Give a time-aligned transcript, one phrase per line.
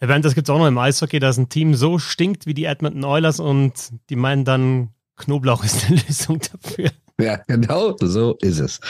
[0.00, 2.64] Bernd, das gibt es auch noch im Eishockey, dass ein Team so stinkt wie die
[2.64, 3.72] Edmonton Oilers und
[4.10, 6.90] die meinen dann, Knoblauch ist eine Lösung dafür.
[7.20, 8.80] Ja, genau, so ist es.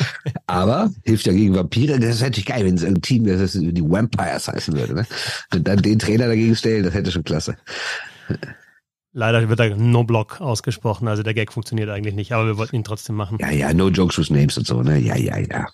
[0.47, 2.01] Aber hilft ja gegen Vampire.
[2.01, 4.95] Das ist natürlich geil, wenn es ein Team, das die Vampires heißen würde.
[4.95, 5.07] Ne?
[5.53, 7.57] Und dann den Trainer dagegen stellen, das hätte schon klasse.
[9.13, 12.77] Leider wird da No Block ausgesprochen, also der Gag funktioniert eigentlich nicht, aber wir wollten
[12.77, 13.39] ihn trotzdem machen.
[13.41, 14.99] Ja, ja, no jokes with names und so, ne?
[14.99, 15.69] Ja, ja, ja.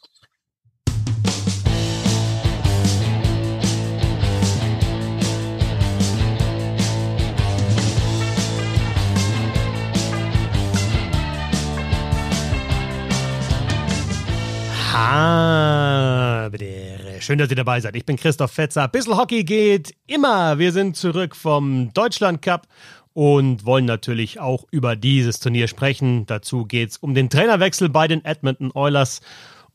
[17.21, 17.95] Schön, dass ihr dabei seid.
[17.95, 18.89] Ich bin Christoph Fetzer.
[18.89, 20.59] Bissl Hockey geht immer.
[20.59, 22.67] Wir sind zurück vom Deutschland Cup
[23.13, 26.27] und wollen natürlich auch über dieses Turnier sprechen.
[26.27, 29.21] Dazu geht es um den Trainerwechsel bei den Edmonton Oilers.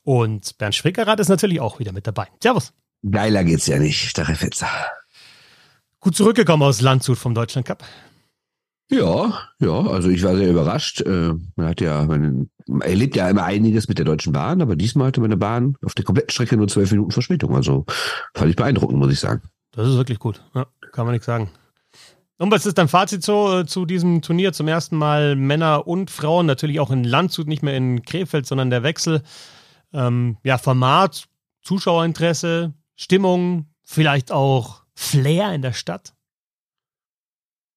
[0.04, 2.28] Und Bernd Schwickerath ist natürlich auch wieder mit dabei.
[2.42, 2.74] Servus.
[3.10, 4.68] Geiler geht's ja nicht, Herr Fetzer.
[6.02, 7.84] Gut zurückgekommen aus Landshut vom Deutschland Cup.
[8.92, 11.02] Ja, ja, also ich war sehr überrascht.
[11.02, 12.50] Äh, man hat ja, man
[12.82, 16.06] erlebt ja immer einiges mit der Deutschen Bahn, aber diesmal hatte meine Bahn auf der
[16.06, 17.56] kompletten Strecke nur zwölf Minuten Verspätung.
[17.56, 17.86] Also
[18.36, 19.42] fand ich beeindruckend, muss ich sagen.
[19.72, 20.44] Das ist wirklich gut.
[20.54, 21.50] Ja, kann man nichts sagen.
[22.38, 24.54] Und was ist dein Fazit so äh, zu diesem Turnier?
[24.54, 28.70] Zum ersten Mal Männer und Frauen, natürlich auch in Landshut, nicht mehr in Krefeld, sondern
[28.70, 29.24] der Wechsel.
[29.94, 31.26] Ähm, ja, Format,
[31.62, 36.14] Zuschauerinteresse, Stimmung, vielleicht auch Flair in der Stadt?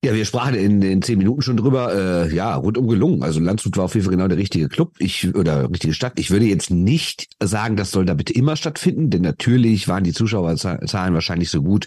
[0.05, 1.93] Ja, wir sprachen in den zehn Minuten schon drüber.
[1.93, 3.25] Äh, ja, rundum gelungen.
[3.25, 4.95] Also Landshut war auf jeden Fall genau der richtige Club.
[4.99, 6.21] Ich oder richtige Stadt.
[6.21, 10.13] Ich würde jetzt nicht sagen, das soll da bitte immer stattfinden, denn natürlich waren die
[10.13, 11.87] Zuschauerzahlen wahrscheinlich so gut,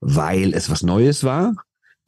[0.00, 1.54] weil es was Neues war.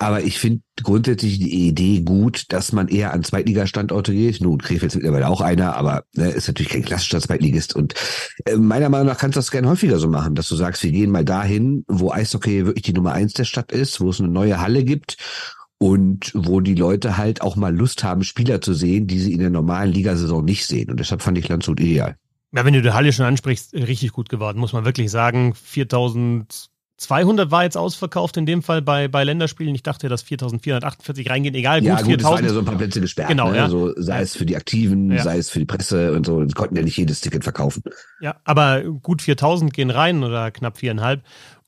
[0.00, 4.40] Aber ich finde grundsätzlich die Idee gut, dass man eher an Zweitligastandorte geht.
[4.40, 7.76] Nun, Krefeld ist mittlerweile auch einer, aber ne, ist natürlich kein klassischer Zweitligist.
[7.76, 7.92] Und
[8.46, 10.90] äh, meiner Meinung nach kannst du das gerne häufiger so machen, dass du sagst, wir
[10.90, 14.30] gehen mal dahin, wo Eishockey wirklich die Nummer eins der Stadt ist, wo es eine
[14.30, 15.18] neue Halle gibt
[15.76, 19.40] und wo die Leute halt auch mal Lust haben, Spieler zu sehen, die sie in
[19.40, 20.90] der normalen Ligasaison nicht sehen.
[20.90, 22.16] Und deshalb fand ich Landshut ideal.
[22.52, 25.54] Ja, wenn du die Halle schon ansprichst, richtig gut geworden, muss man wirklich sagen.
[25.54, 26.69] 4000
[27.00, 29.74] 200 war jetzt ausverkauft in dem Fall bei, bei Länderspielen.
[29.74, 32.20] Ich dachte, dass 4448 reingehen, egal, gut, ja, gut 4000.
[32.20, 33.28] es waren ja so ein paar Plätze gesperrt.
[33.28, 33.56] Genau, ne?
[33.56, 33.68] ja.
[33.70, 35.22] So, sei es für die Aktiven, ja.
[35.22, 36.44] sei es für die Presse und so.
[36.46, 37.82] Sie konnten ja nicht jedes Ticket verkaufen.
[38.20, 41.22] Ja, aber gut 4000 gehen rein oder knapp viereinhalb.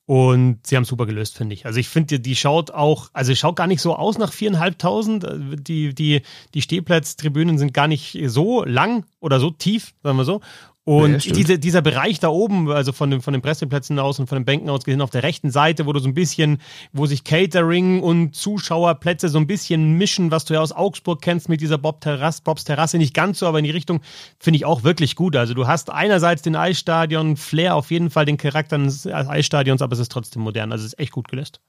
[0.04, 1.64] Und sie haben super gelöst, finde ich.
[1.64, 5.26] Also ich finde, die schaut auch, also schaut gar nicht so aus nach viereinhalbtausend.
[5.66, 6.20] Die, die,
[6.52, 10.42] die Stehplatztribünen sind gar nicht so lang oder so tief, sagen wir so.
[10.84, 14.26] Und ja, diese, dieser Bereich da oben, also von, dem, von den Presseplätzen aus und
[14.26, 16.58] von den Bänken aus gesehen, auf der rechten Seite, wo du so ein bisschen,
[16.92, 21.48] wo sich Catering und Zuschauerplätze so ein bisschen mischen, was du ja aus Augsburg kennst
[21.48, 24.00] mit dieser Bob Terrasse, Bobs Terrasse, nicht ganz so, aber in die Richtung
[24.40, 25.36] finde ich auch wirklich gut.
[25.36, 29.92] Also du hast einerseits den Eisstadion, Flair auf jeden Fall den Charakter des Eisstadions, aber
[29.92, 30.72] es ist trotzdem modern.
[30.72, 31.60] Also es ist echt gut gelöst.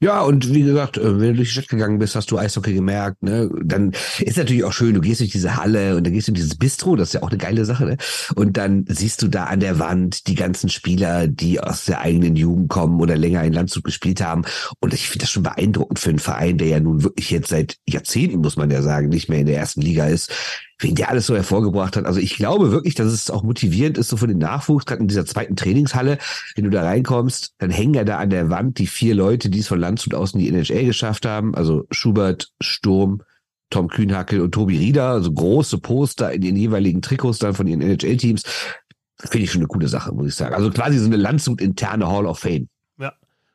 [0.00, 2.72] Ja, und wie gesagt, äh, wenn du durch die Stadt gegangen bist, hast du Eishockey
[2.72, 3.50] gemerkt, ne?
[3.62, 6.36] Dann ist natürlich auch schön, du gehst durch diese Halle und dann gehst du in
[6.36, 7.96] dieses Bistro, das ist ja auch eine geile Sache, ne?
[8.34, 12.36] Und dann siehst du da an der Wand die ganzen Spieler, die aus der eigenen
[12.36, 14.44] Jugend kommen oder länger in Landshut gespielt haben.
[14.80, 17.76] Und ich finde das schon beeindruckend für einen Verein, der ja nun wirklich jetzt seit
[17.88, 20.32] Jahrzehnten, muss man ja sagen, nicht mehr in der ersten Liga ist,
[20.78, 22.06] wen der alles so hervorgebracht hat.
[22.06, 25.08] Also ich glaube wirklich, dass es auch motivierend ist, so für den Nachwuchs, gerade in
[25.08, 26.18] dieser zweiten Trainingshalle,
[26.54, 29.60] wenn du da reinkommst, dann hängen ja da an der Wand die vier Leute, die
[29.60, 31.54] es von Landshut aus in die NHL geschafft haben.
[31.54, 33.22] Also Schubert, Sturm,
[33.70, 37.80] Tom Kühnhackel und Tobi Rieder, also große Poster in den jeweiligen Trikots dann von ihren
[37.82, 38.44] NHL-Teams.
[39.20, 40.54] Finde ich schon eine coole Sache, muss ich sagen.
[40.54, 42.68] Also quasi so eine Landshut-interne Hall of Fame.
[42.98, 43.12] Ja.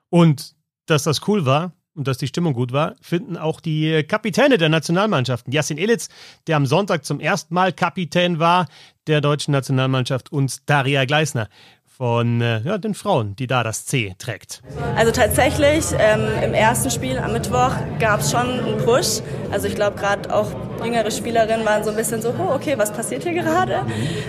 [0.09, 0.55] Und
[0.85, 4.69] dass das cool war, und dass die Stimmung gut war, finden auch die Kapitäne der
[4.69, 5.53] Nationalmannschaften.
[5.53, 6.09] Jasin Elitz,
[6.47, 8.67] der am Sonntag zum ersten Mal Kapitän war
[9.07, 11.49] der deutschen Nationalmannschaft und Daria Gleisner
[11.95, 14.63] von äh, ja, den Frauen, die da das C trägt.
[14.95, 19.21] Also tatsächlich ähm, im ersten Spiel am Mittwoch gab es schon einen Push.
[19.51, 20.47] Also ich glaube gerade auch
[20.83, 23.81] jüngere Spielerinnen waren so ein bisschen so, oh okay, was passiert hier gerade?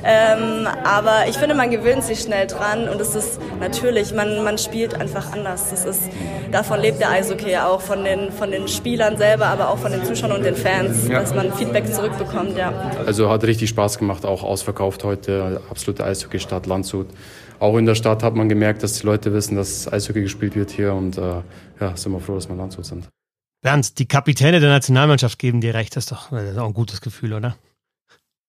[0.05, 4.59] Ähm, aber ich finde, man gewöhnt sich schnell dran und es ist natürlich, man, man
[4.59, 5.71] spielt einfach anders.
[5.71, 6.03] Das ist,
[6.53, 9.91] davon lebt der Eishockey ja auch, von den, von den Spielern selber, aber auch von
[9.91, 11.21] den Zuschauern und den Fans, ja.
[11.21, 12.59] dass man Feedback zurückbekommt.
[12.59, 12.73] Ja.
[13.07, 17.07] Also hat richtig Spaß gemacht, auch ausverkauft heute, absolute Eishockeystadt Landshut
[17.65, 20.71] auch in der Stadt hat man gemerkt, dass die Leute wissen, dass Eishockey gespielt wird
[20.71, 21.41] hier und äh,
[21.81, 23.09] ja, sind wir froh, dass wir Landshut sind.
[23.63, 26.75] Bernd, die Kapitäne der Nationalmannschaft geben dir recht, das ist doch, das ist auch ein
[26.75, 27.57] gutes Gefühl, oder?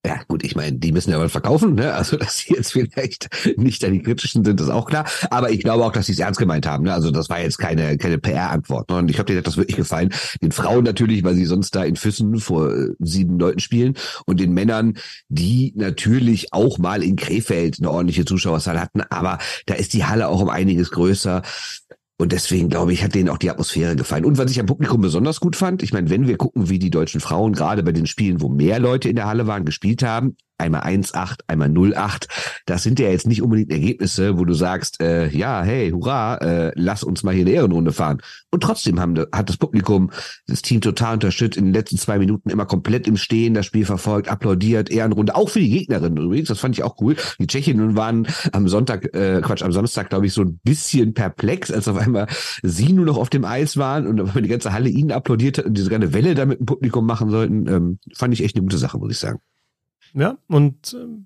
[0.05, 1.93] Ja, gut, ich meine, die müssen ja mal verkaufen, ne?
[1.93, 5.05] Also, dass sie jetzt vielleicht nicht an die kritischen sind, ist auch klar.
[5.29, 6.83] Aber ich glaube auch, dass sie es ernst gemeint haben.
[6.83, 6.93] Ne?
[6.93, 8.89] Also, das war jetzt keine, keine PR-Antwort.
[8.89, 8.97] Ne?
[8.97, 10.13] Und ich habe dir das wirklich gefallen.
[10.41, 13.95] Den Frauen natürlich, weil sie sonst da in Füssen vor äh, sieben Leuten spielen.
[14.25, 14.93] Und den Männern,
[15.29, 19.01] die natürlich auch mal in Krefeld eine ordentliche Zuschauerzahl hatten.
[19.09, 21.41] Aber da ist die Halle auch um einiges größer
[22.17, 24.23] Und deswegen, glaube ich, hat denen auch die Atmosphäre gefallen.
[24.23, 26.89] Und was ich am Publikum besonders gut fand, ich meine, wenn wir gucken, wie die
[26.89, 30.37] deutschen Frauen gerade bei den Spielen, wo mehr Leute in der Halle waren, gespielt haben,
[30.57, 32.27] einmal 1-8, einmal 0-8.
[32.65, 36.71] Das sind ja jetzt nicht unbedingt Ergebnisse, wo du sagst, äh, ja, hey, hurra, äh,
[36.75, 38.21] lass uns mal hier eine Ehrenrunde fahren.
[38.51, 40.11] Und trotzdem haben, hat das Publikum
[40.47, 43.85] das Team total unterstützt, in den letzten zwei Minuten immer komplett im Stehen das Spiel
[43.85, 47.15] verfolgt, applaudiert, Ehrenrunde, auch für die Gegnerinnen übrigens, das fand ich auch cool.
[47.39, 51.71] Die Tschechinnen waren am Sonntag, äh, Quatsch, am Samstag, glaube ich, so ein bisschen perplex,
[51.71, 52.27] als auf einmal
[52.63, 55.77] sie nur noch auf dem Eis waren und die ganze Halle ihnen applaudiert hat und
[55.77, 58.77] diese ganze Welle da mit dem Publikum machen sollten, ähm, fand ich echt eine gute
[58.77, 59.39] Sache, muss ich sagen.
[60.15, 61.25] Ja, und äh,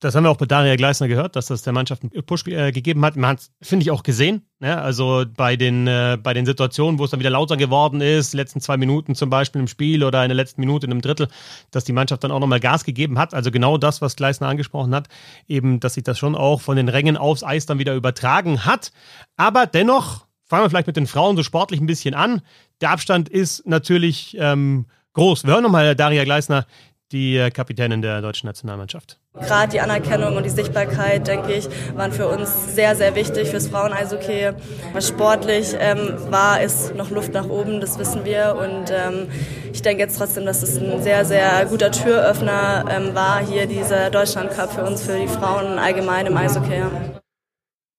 [0.00, 2.70] das haben wir auch bei Daria Gleisner gehört, dass das der Mannschaft einen Push äh,
[2.70, 3.16] gegeben hat.
[3.16, 4.42] Man hat finde ich, auch gesehen.
[4.60, 8.34] Ja, also bei den, äh, bei den Situationen, wo es dann wieder lauter geworden ist,
[8.34, 11.28] letzten zwei Minuten zum Beispiel im Spiel oder in der letzten Minute in einem Drittel,
[11.70, 13.32] dass die Mannschaft dann auch nochmal Gas gegeben hat.
[13.32, 15.08] Also genau das, was Gleisner angesprochen hat,
[15.48, 18.92] eben, dass sich das schon auch von den Rängen aufs Eis dann wieder übertragen hat.
[19.38, 22.42] Aber dennoch, fangen wir vielleicht mit den Frauen so sportlich ein bisschen an.
[22.82, 25.44] Der Abstand ist natürlich ähm, groß.
[25.44, 26.66] Wir hören nochmal Daria Gleisner,
[27.12, 29.18] die äh, Kapitänin der deutschen Nationalmannschaft.
[29.34, 33.68] Gerade die Anerkennung und die Sichtbarkeit, denke ich, waren für uns sehr, sehr wichtig fürs
[33.68, 34.52] Frauen-Eishockey.
[34.92, 38.56] Was sportlich ähm, war, ist noch Luft nach oben, das wissen wir.
[38.58, 39.28] Und ähm,
[39.72, 44.10] ich denke jetzt trotzdem, dass es ein sehr, sehr guter Türöffner ähm, war, hier dieser
[44.10, 46.82] Deutschland-Cup für uns, für die Frauen allgemein im Eishockey.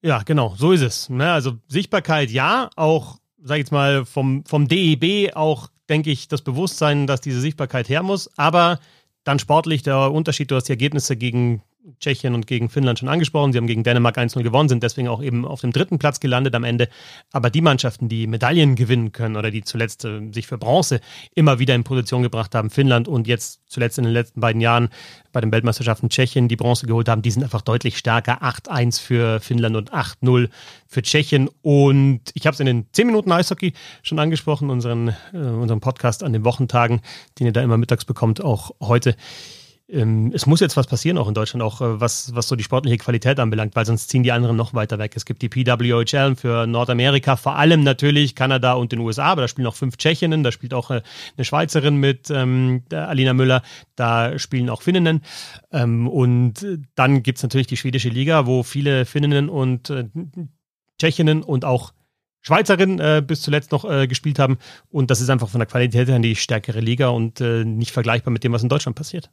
[0.02, 1.10] Ja, genau, so ist es.
[1.10, 1.32] Ne?
[1.32, 6.42] Also Sichtbarkeit ja, auch, sag ich jetzt mal, vom, vom DEB auch, denke ich, das
[6.42, 8.30] Bewusstsein, dass diese Sichtbarkeit her muss.
[8.38, 8.80] Aber
[9.28, 11.62] dann sportlich der Unterschied, du hast die Ergebnisse gegen
[12.00, 13.52] Tschechien und gegen Finnland schon angesprochen.
[13.52, 16.56] Sie haben gegen Dänemark 1-0 gewonnen, sind deswegen auch eben auf dem dritten Platz gelandet
[16.56, 16.90] am Ende.
[17.32, 21.00] Aber die Mannschaften, die Medaillen gewinnen können oder die zuletzt äh, sich für Bronze
[21.36, 24.90] immer wieder in Position gebracht haben, Finnland und jetzt zuletzt in den letzten beiden Jahren
[25.32, 28.42] bei den Weltmeisterschaften Tschechien die Bronze geholt haben, die sind einfach deutlich stärker.
[28.42, 30.50] 8-1 für Finnland und 8-0
[30.88, 31.50] für Tschechien.
[31.62, 33.74] Und ich habe es in den 10 Minuten Eishockey
[34.04, 37.02] schon angesprochen, unseren, äh, unseren Podcast an den Wochentagen,
[37.40, 39.16] den ihr da immer mittags bekommt, auch heute
[39.90, 42.64] ähm, es muss jetzt was passieren, auch in Deutschland, auch äh, was, was so die
[42.64, 45.14] sportliche Qualität anbelangt, weil sonst ziehen die anderen noch weiter weg.
[45.16, 49.48] Es gibt die PWHL für Nordamerika, vor allem natürlich Kanada und den USA, aber da
[49.48, 51.02] spielen auch fünf Tschechinnen, da spielt auch äh,
[51.38, 53.62] eine Schweizerin mit ähm, Alina Müller,
[53.96, 55.22] da spielen auch Finninnen.
[55.72, 60.06] Ähm, und dann gibt's natürlich die schwedische Liga, wo viele Finninnen und äh,
[61.00, 61.94] Tschechinnen und auch
[62.42, 64.58] Schweizerinnen äh, bis zuletzt noch äh, gespielt haben.
[64.90, 68.32] Und das ist einfach von der Qualität her die stärkere Liga und äh, nicht vergleichbar
[68.32, 69.30] mit dem, was in Deutschland passiert.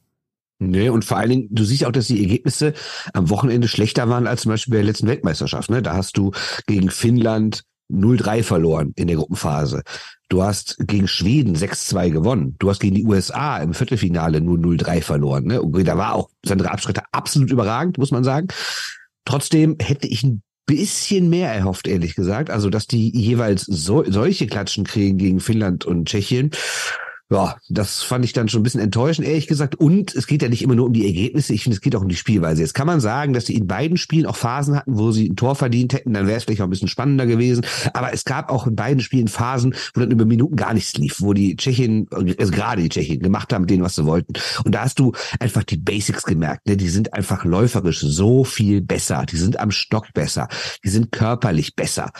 [0.58, 2.74] Nee, und vor allen Dingen, du siehst auch, dass die Ergebnisse
[3.12, 5.70] am Wochenende schlechter waren als zum Beispiel bei der letzten Weltmeisterschaft.
[5.70, 5.82] Ne?
[5.82, 6.32] Da hast du
[6.66, 9.82] gegen Finnland 0-3 verloren in der Gruppenphase.
[10.28, 12.56] Du hast gegen Schweden 6-2 gewonnen.
[12.58, 15.44] Du hast gegen die USA im Viertelfinale nur 0-3 verloren.
[15.44, 15.60] Ne?
[15.60, 18.48] Und da war auch Sandra Abschritte absolut überragend, muss man sagen.
[19.24, 22.48] Trotzdem hätte ich ein bisschen mehr erhofft, ehrlich gesagt.
[22.50, 26.50] Also, dass die jeweils so, solche Klatschen kriegen gegen Finnland und Tschechien
[27.30, 29.76] ja, das fand ich dann schon ein bisschen enttäuschend, ehrlich gesagt.
[29.76, 32.02] Und es geht ja nicht immer nur um die Ergebnisse, ich finde, es geht auch
[32.02, 32.60] um die Spielweise.
[32.60, 35.36] Jetzt kann man sagen, dass sie in beiden Spielen auch Phasen hatten, wo sie ein
[35.36, 37.64] Tor verdient hätten, dann wäre es vielleicht auch ein bisschen spannender gewesen.
[37.94, 41.22] Aber es gab auch in beiden Spielen Phasen, wo dann über Minuten gar nichts lief,
[41.22, 44.34] wo die Tschechien, also gerade die Tschechien, gemacht haben mit denen, was sie wollten.
[44.64, 46.66] Und da hast du einfach die Basics gemerkt.
[46.66, 46.76] Ne?
[46.76, 49.24] Die sind einfach läuferisch so viel besser.
[49.26, 50.48] Die sind am Stock besser.
[50.84, 52.10] Die sind körperlich besser.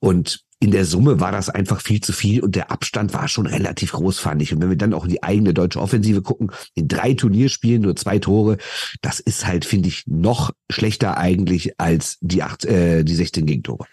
[0.00, 3.44] Und in der Summe war das einfach viel zu viel und der Abstand war schon
[3.44, 4.54] relativ groß, fand ich.
[4.54, 7.96] Und wenn wir dann auch in die eigene deutsche Offensive gucken, in drei Turnierspielen nur
[7.96, 8.56] zwei Tore,
[9.02, 13.84] das ist halt, finde ich, noch schlechter eigentlich als die acht, äh, die 16 Gegentore.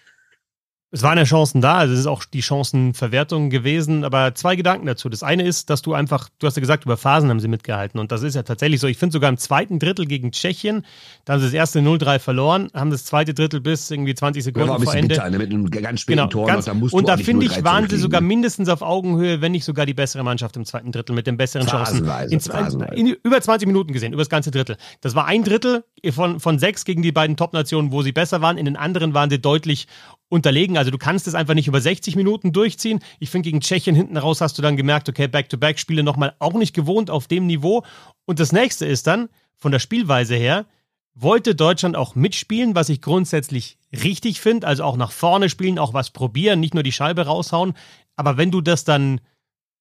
[0.94, 4.86] Es waren ja Chancen da, also es ist auch die Chancenverwertung gewesen, aber zwei Gedanken
[4.86, 5.08] dazu.
[5.08, 7.98] Das eine ist, dass du einfach, du hast ja gesagt, über Phasen haben sie mitgehalten
[7.98, 8.88] und das ist ja tatsächlich so.
[8.88, 10.86] Ich finde sogar im zweiten Drittel gegen Tschechien,
[11.24, 14.68] da haben sie das erste 0-3 verloren, haben das zweite Drittel bis irgendwie 20 Sekunden
[14.68, 15.16] ja, vor Ende.
[15.16, 15.38] Bitter, ne?
[15.38, 17.88] Mit einem ganz späten genau, Tor ganz, noch, da musst Und da finde ich, waren
[17.88, 21.26] sie sogar mindestens auf Augenhöhe, wenn nicht sogar die bessere Mannschaft im zweiten Drittel mit
[21.26, 22.06] den besseren Chancen.
[22.30, 24.76] In, in, über 20 Minuten gesehen, über das ganze Drittel.
[25.00, 28.58] Das war ein Drittel von, von sechs gegen die beiden Top-Nationen, wo sie besser waren.
[28.58, 29.88] In den anderen waren sie deutlich
[30.32, 30.78] unterlegen.
[30.78, 33.00] Also du kannst es einfach nicht über 60 Minuten durchziehen.
[33.20, 36.74] Ich finde, gegen Tschechien hinten raus hast du dann gemerkt, okay, Back-to-Back-Spiele nochmal auch nicht
[36.74, 37.84] gewohnt auf dem Niveau.
[38.26, 40.66] Und das nächste ist dann, von der Spielweise her,
[41.14, 45.94] wollte Deutschland auch mitspielen, was ich grundsätzlich richtig finde, also auch nach vorne spielen, auch
[45.94, 47.74] was probieren, nicht nur die Scheibe raushauen.
[48.16, 49.20] Aber wenn du das dann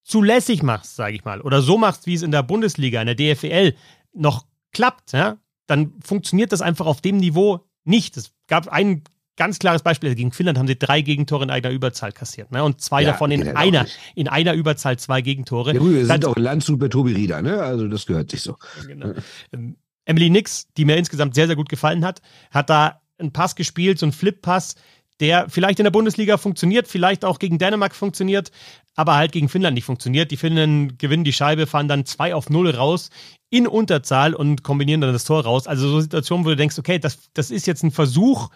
[0.03, 3.15] zulässig machst, sage ich mal, oder so machst, wie es in der Bundesliga, in der
[3.15, 3.75] DFL
[4.13, 5.39] noch klappt, ja,
[5.69, 8.17] dann funktioniert das einfach auf dem Niveau nicht.
[8.17, 9.05] Es gab einen
[9.41, 12.53] ganz klares Beispiel, gegen Finnland haben sie drei Gegentore in eigener Überzahl kassiert.
[12.53, 12.63] Ne?
[12.63, 15.73] Und zwei ja, davon in einer, in einer Überzahl zwei Gegentore.
[15.73, 17.63] Ja, wir sind auch Landshut bei Tobi Rieder, ne?
[17.63, 18.57] Also das gehört sich so.
[18.87, 19.15] Genau.
[19.55, 22.21] Ähm, Emily Nix, die mir insgesamt sehr, sehr gut gefallen hat,
[22.51, 24.75] hat da einen Pass gespielt, so einen Flip-Pass,
[25.21, 28.51] der vielleicht in der Bundesliga funktioniert, vielleicht auch gegen Dänemark funktioniert,
[28.97, 30.31] aber halt gegen Finnland nicht funktioniert.
[30.31, 33.11] Die Finnen gewinnen die Scheibe, fahren dann 2 auf 0 raus
[33.49, 35.67] in Unterzahl und kombinieren dann das Tor raus.
[35.67, 38.51] Also so Situationen, wo du denkst, okay, das, das ist jetzt ein Versuch,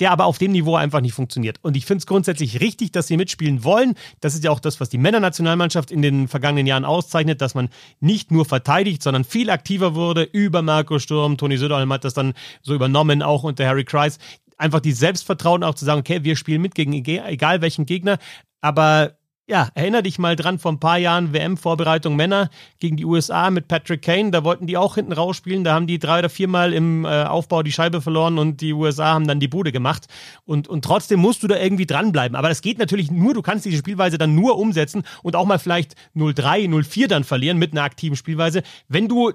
[0.00, 1.58] der aber auf dem Niveau einfach nicht funktioniert.
[1.62, 3.94] Und ich finde es grundsätzlich richtig, dass sie mitspielen wollen.
[4.20, 7.68] Das ist ja auch das, was die Männernationalmannschaft in den vergangenen Jahren auszeichnet, dass man
[8.00, 11.36] nicht nur verteidigt, sondern viel aktiver wurde über Marco Sturm.
[11.36, 12.32] Toni Söderholm hat das dann
[12.62, 14.18] so übernommen, auch unter Harry Kreis.
[14.56, 18.18] Einfach die Selbstvertrauen auch zu sagen, okay, wir spielen mit gegen egal welchen Gegner.
[18.60, 19.17] Aber
[19.48, 22.50] ja, erinnere dich mal dran, vor ein paar Jahren WM-Vorbereitung Männer
[22.80, 24.30] gegen die USA mit Patrick Kane.
[24.30, 25.64] Da wollten die auch hinten rausspielen.
[25.64, 29.14] Da haben die drei oder viermal im äh, Aufbau die Scheibe verloren und die USA
[29.14, 30.06] haben dann die Bude gemacht.
[30.44, 32.36] Und, und trotzdem musst du da irgendwie dranbleiben.
[32.36, 35.58] Aber das geht natürlich nur, du kannst diese Spielweise dann nur umsetzen und auch mal
[35.58, 39.32] vielleicht 0-3, 0-4 dann verlieren mit einer aktiven Spielweise, wenn du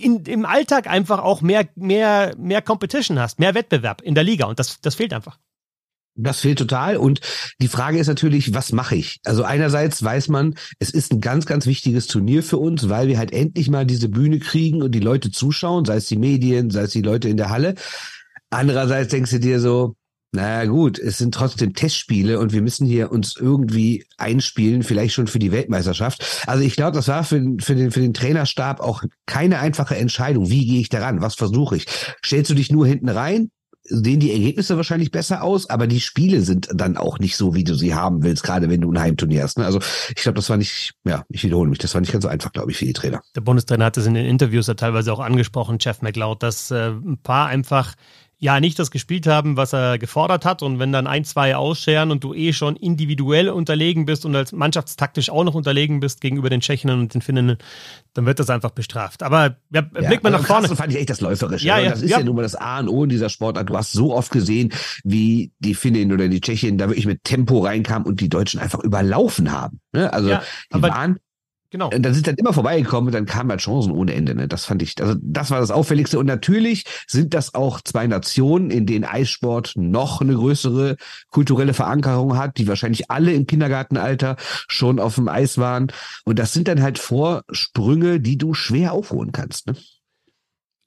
[0.00, 4.46] in, im Alltag einfach auch mehr, mehr, mehr Competition hast, mehr Wettbewerb in der Liga.
[4.46, 5.38] Und das, das fehlt einfach.
[6.22, 6.96] Das fehlt total.
[6.96, 7.20] Und
[7.60, 9.20] die Frage ist natürlich, was mache ich?
[9.24, 13.18] Also einerseits weiß man, es ist ein ganz, ganz wichtiges Turnier für uns, weil wir
[13.18, 16.82] halt endlich mal diese Bühne kriegen und die Leute zuschauen, sei es die Medien, sei
[16.82, 17.74] es die Leute in der Halle.
[18.50, 19.94] Andererseits denkst du dir so,
[20.32, 25.26] naja gut, es sind trotzdem Testspiele und wir müssen hier uns irgendwie einspielen, vielleicht schon
[25.26, 26.44] für die Weltmeisterschaft.
[26.46, 30.48] Also ich glaube, das war für, für, den, für den Trainerstab auch keine einfache Entscheidung.
[30.48, 31.20] Wie gehe ich daran?
[31.20, 31.86] Was versuche ich?
[32.24, 33.50] Stellst du dich nur hinten rein?
[33.84, 37.64] Sehen die Ergebnisse wahrscheinlich besser aus, aber die Spiele sind dann auch nicht so, wie
[37.64, 39.58] du sie haben willst, gerade wenn du ein Heimturnier hast.
[39.58, 39.64] Ne?
[39.64, 42.28] Also ich glaube, das war nicht, ja, ich wiederhole mich, das war nicht ganz so
[42.28, 43.20] einfach, glaube ich, für die Trainer.
[43.34, 46.90] Der Bundestrainer hat es in den Interviews ja teilweise auch angesprochen, Jeff McLeod, dass äh,
[46.90, 47.94] ein paar einfach
[48.40, 50.62] ja nicht das gespielt haben, was er gefordert hat.
[50.62, 54.52] Und wenn dann ein, zwei ausscheren und du eh schon individuell unterlegen bist und als
[54.52, 57.58] mannschaftstaktisch auch noch unterlegen bist gegenüber den Tschechinnen und den Finnen,
[58.14, 59.22] dann wird das einfach bestraft.
[59.22, 60.68] Aber ja, blickt man nach vorne.
[60.68, 61.66] Das fand ich echt das Läuferische.
[61.66, 62.18] Ja, ja, das ist ja.
[62.18, 63.68] ja nun mal das A und O in dieser Sportart.
[63.68, 64.72] Du hast so oft gesehen,
[65.04, 68.80] wie die Finnen oder die Tschechinnen da wirklich mit Tempo reinkamen und die Deutschen einfach
[68.80, 69.80] überlaufen haben.
[69.92, 70.10] Ne?
[70.10, 70.42] Also ja,
[70.74, 71.18] die waren
[71.70, 71.90] Genau.
[71.90, 74.34] Äh, dann sind dann immer vorbeigekommen und dann kamen halt Chancen ohne Ende.
[74.34, 74.48] Ne?
[74.48, 76.18] Das fand ich, also das war das Auffälligste.
[76.18, 80.96] Und natürlich sind das auch zwei Nationen, in denen Eissport noch eine größere
[81.30, 84.36] kulturelle Verankerung hat, die wahrscheinlich alle im Kindergartenalter
[84.68, 85.92] schon auf dem Eis waren.
[86.24, 89.68] Und das sind dann halt Vorsprünge, die du schwer aufholen kannst.
[89.68, 89.74] Ne?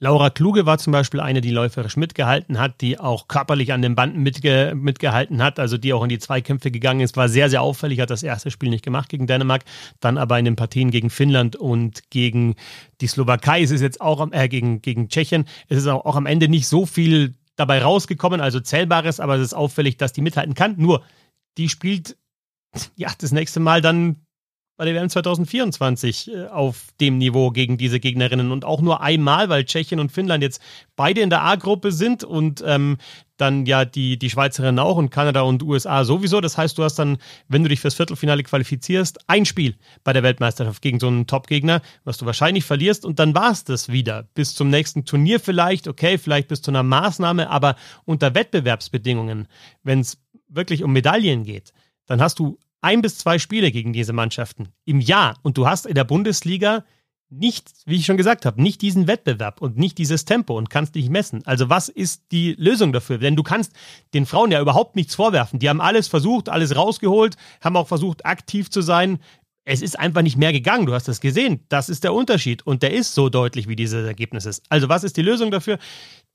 [0.04, 3.96] Laura Kluge war zum Beispiel eine, die läuferisch mitgehalten hat, die auch körperlich an den
[3.96, 7.62] Banden mitge mitgehalten hat, also die auch in die Zweikämpfe gegangen ist, war sehr, sehr
[7.62, 9.64] auffällig, hat das erste Spiel nicht gemacht gegen Dänemark,
[10.02, 12.56] dann aber in den Partien gegen Finnland und gegen
[13.00, 16.26] die Slowakei ist es jetzt auch, äh, gegen, gegen Tschechien, es ist auch, auch am
[16.26, 20.54] Ende nicht so viel dabei rausgekommen, also Zählbares, aber es ist auffällig, dass die mithalten
[20.54, 20.76] kann.
[20.78, 21.02] Nur,
[21.58, 22.18] die spielt
[22.98, 24.23] ja das nächste Mal dann
[24.76, 29.50] bei der WM 2024 äh, auf dem Niveau gegen diese Gegnerinnen und auch nur einmal,
[29.50, 30.62] weil Tschechien und Finnland jetzt
[30.96, 32.98] beide in der A-Gruppe sind und ähm,
[33.38, 36.42] dann ja die, die Schweizerinnen auch und Kanada und USA sowieso.
[36.42, 40.24] Das heißt, du hast dann, wenn du dich fürs Viertelfinale qualifizierst, ein Spiel bei der
[40.24, 44.28] Weltmeisterschaft gegen so einen Top-Gegner, was du wahrscheinlich verlierst und dann war es das wieder.
[44.34, 47.76] Bis zum nächsten Turnier vielleicht, okay, vielleicht bis zu einer Maßnahme, aber
[48.06, 49.48] unter Wettbewerbsbedingungen,
[49.84, 51.74] wenn es wirklich um Medaillen geht,
[52.06, 55.86] dann hast du ein bis zwei Spiele gegen diese Mannschaften im Jahr und du hast
[55.86, 56.84] in der Bundesliga
[57.30, 60.96] nicht, wie ich schon gesagt habe, nicht diesen Wettbewerb und nicht dieses Tempo und kannst
[60.96, 61.46] dich messen.
[61.46, 63.18] Also was ist die Lösung dafür?
[63.18, 63.74] Denn du kannst
[64.14, 65.60] den Frauen ja überhaupt nichts vorwerfen.
[65.60, 69.20] Die haben alles versucht, alles rausgeholt, haben auch versucht, aktiv zu sein.
[69.66, 70.86] Es ist einfach nicht mehr gegangen.
[70.86, 71.62] Du hast es gesehen.
[71.70, 72.68] Das ist der Unterschied.
[72.68, 74.62] Und der ist so deutlich, wie dieses Ergebnis ist.
[74.70, 75.80] Also was ist die Lösung dafür?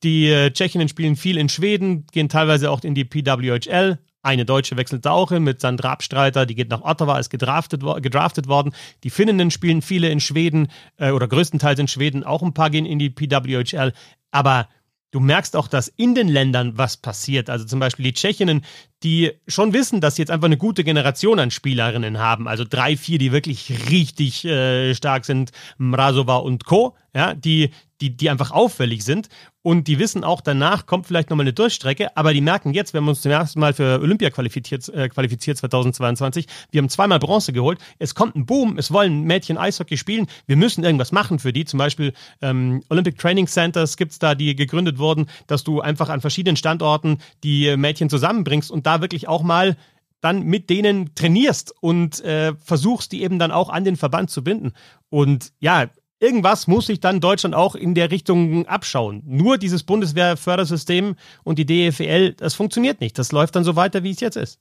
[0.02, 4.76] Die äh, Tschechinnen spielen viel in Schweden, gehen teilweise auch in die PWHL, eine Deutsche
[4.76, 8.75] wechselt da auch hin mit Sandra Abstreiter, die geht nach Ottawa, ist gedraftet, gedraftet worden.
[9.04, 12.87] Die Finninnen spielen viele in Schweden äh, oder größtenteils in Schweden, auch ein paar gehen
[12.87, 13.92] in die PWHL.
[14.30, 14.68] Aber
[15.10, 17.48] du merkst auch, dass in den Ländern was passiert.
[17.48, 18.64] Also zum Beispiel die Tschechinnen,
[19.02, 22.48] die schon wissen, dass sie jetzt einfach eine gute Generation an Spielerinnen haben.
[22.48, 27.70] Also drei, vier, die wirklich richtig äh, stark sind, Mrazova und Co., ja, die,
[28.00, 29.28] die, die einfach auffällig sind.
[29.62, 33.00] Und die wissen auch, danach kommt vielleicht nochmal eine Durchstrecke, aber die merken jetzt, wir
[33.00, 37.52] haben uns zum ersten Mal für Olympia qualifiziert, äh, qualifiziert 2022, wir haben zweimal Bronze
[37.52, 41.52] geholt, es kommt ein Boom, es wollen Mädchen Eishockey spielen, wir müssen irgendwas machen für
[41.52, 45.81] die, zum Beispiel ähm, Olympic Training Centers gibt es da, die gegründet wurden, dass du
[45.81, 49.76] einfach an verschiedenen Standorten die Mädchen zusammenbringst und da wirklich auch mal
[50.21, 54.43] dann mit denen trainierst und äh, versuchst, die eben dann auch an den Verband zu
[54.43, 54.73] binden.
[55.11, 55.88] Und ja,
[56.20, 59.22] irgendwas muss sich dann Deutschland auch in der Richtung abschauen.
[59.25, 63.18] Nur dieses Bundeswehrfördersystem und die DFL, das funktioniert nicht.
[63.18, 64.60] Das läuft dann so weiter, wie es jetzt ist.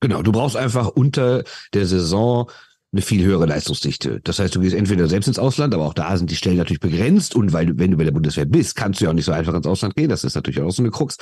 [0.00, 2.50] Genau, du brauchst einfach unter der Saison
[2.92, 4.20] eine viel höhere Leistungsdichte.
[4.22, 6.80] Das heißt, du gehst entweder selbst ins Ausland, aber auch da sind die Stellen natürlich
[6.80, 9.24] begrenzt und weil du, wenn du bei der Bundeswehr bist, kannst du ja auch nicht
[9.24, 10.10] so einfach ins Ausland gehen.
[10.10, 11.16] Das ist natürlich auch so eine Krux.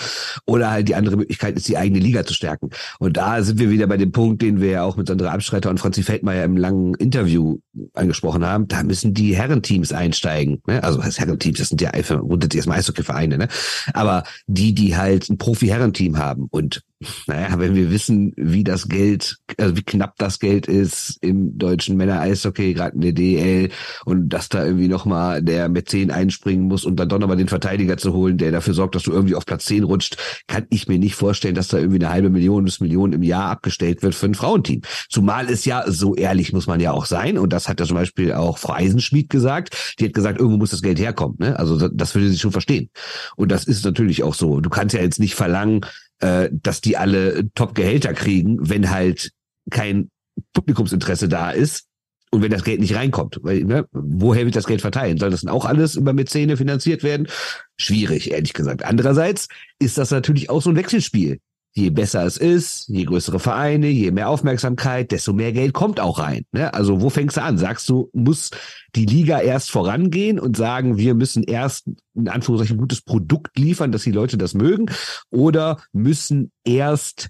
[0.47, 2.71] Oder halt die andere Möglichkeit ist, die eigene Liga zu stärken.
[2.99, 5.71] Und da sind wir wieder bei dem Punkt, den wir ja auch mit Sandra Abstreiter
[5.71, 7.59] und Franzi Feldmeier im langen Interview
[7.95, 8.67] angesprochen haben.
[8.67, 10.63] Da müssen die Herrenteams einsteigen.
[10.67, 10.83] Ne?
[10.83, 13.49] Also das Herrenteams, das sind ja einfach grundsätzlich erstmal Eishockey-Vereine, ne?
[13.95, 16.83] Aber die, die halt ein Profi-Herrenteam haben und
[17.27, 21.97] naja, wenn wir wissen, wie das Geld, also wie knapp das Geld ist im deutschen
[21.97, 23.69] Männer-Eishockey, gerade in der DL,
[24.05, 27.97] und dass da irgendwie nochmal der Mäzen einspringen muss und dann doch nochmal den Verteidiger
[27.97, 30.17] zu holen, der dafür sorgt, dass du irgendwie auf Platz 10 rutscht,
[30.49, 33.51] kann ich mir nicht vorstellen, dass da irgendwie eine halbe Million bis Million im Jahr
[33.51, 34.83] abgestellt wird für ein Frauenteam.
[35.09, 37.97] Zumal es ja, so ehrlich muss man ja auch sein, und das hat ja zum
[37.97, 41.37] Beispiel auch Frau Eisenschmied gesagt, die hat gesagt, irgendwo muss das Geld herkommen.
[41.39, 41.59] Ne?
[41.59, 42.91] Also das würde sie schon verstehen.
[43.37, 44.61] Und das ist natürlich auch so.
[44.61, 45.81] Du kannst ja jetzt nicht verlangen,
[46.21, 49.31] äh, dass die alle Top-Gehälter kriegen, wenn halt
[49.71, 50.11] kein
[50.53, 51.87] Publikumsinteresse da ist
[52.31, 53.39] und wenn das Geld nicht reinkommt.
[53.43, 55.19] Weil, ne, woher wird das Geld verteilen?
[55.19, 57.29] Soll das dann auch alles über Mäzene finanziert werden?
[57.77, 58.85] Schwierig, ehrlich gesagt.
[58.85, 61.41] Andererseits ist das natürlich auch so ein Wechselspiel
[61.73, 66.19] je besser es ist, je größere Vereine, je mehr Aufmerksamkeit, desto mehr Geld kommt auch
[66.19, 66.45] rein.
[66.53, 66.73] Ne?
[66.75, 67.59] Also wo fängst du an?
[67.59, 68.51] Sagst du, muss
[68.97, 73.93] die Liga erst vorangehen und sagen, wir müssen erst in Anführungszeichen ein gutes Produkt liefern,
[73.93, 74.87] dass die Leute das mögen?
[75.31, 77.29] Oder müssen erst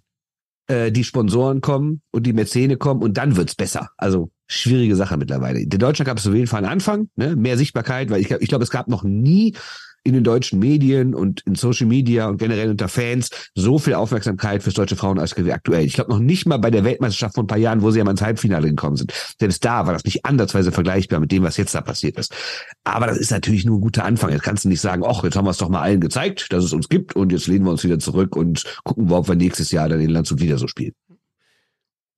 [0.71, 3.91] äh, die Sponsoren kommen und die Mäzene kommen und dann wird's besser?
[3.97, 5.67] Also schwierige Sache mittlerweile.
[5.67, 7.37] Der Deutschland gab es auf jeden Fall einen Anfang, ne?
[7.37, 9.55] mehr Sichtbarkeit, weil ich, ich glaube, es gab noch nie
[10.03, 14.63] in den deutschen Medien und in Social Media und generell unter Fans so viel Aufmerksamkeit
[14.63, 15.85] fürs deutsche wie aktuell.
[15.85, 18.05] Ich glaube noch nicht mal bei der Weltmeisterschaft vor ein paar Jahren, wo sie ja
[18.05, 19.13] mal ins Halbfinale gekommen sind.
[19.39, 22.35] Selbst da war das nicht andersweise vergleichbar mit dem, was jetzt da passiert ist.
[22.85, 24.31] Aber das ist natürlich nur ein guter Anfang.
[24.31, 26.65] Jetzt kannst du nicht sagen, ach, jetzt haben wir es doch mal allen gezeigt, dass
[26.65, 29.71] es uns gibt und jetzt lehnen wir uns wieder zurück und gucken, ob wir nächstes
[29.71, 30.93] Jahr dann in Landshut wieder so spielen.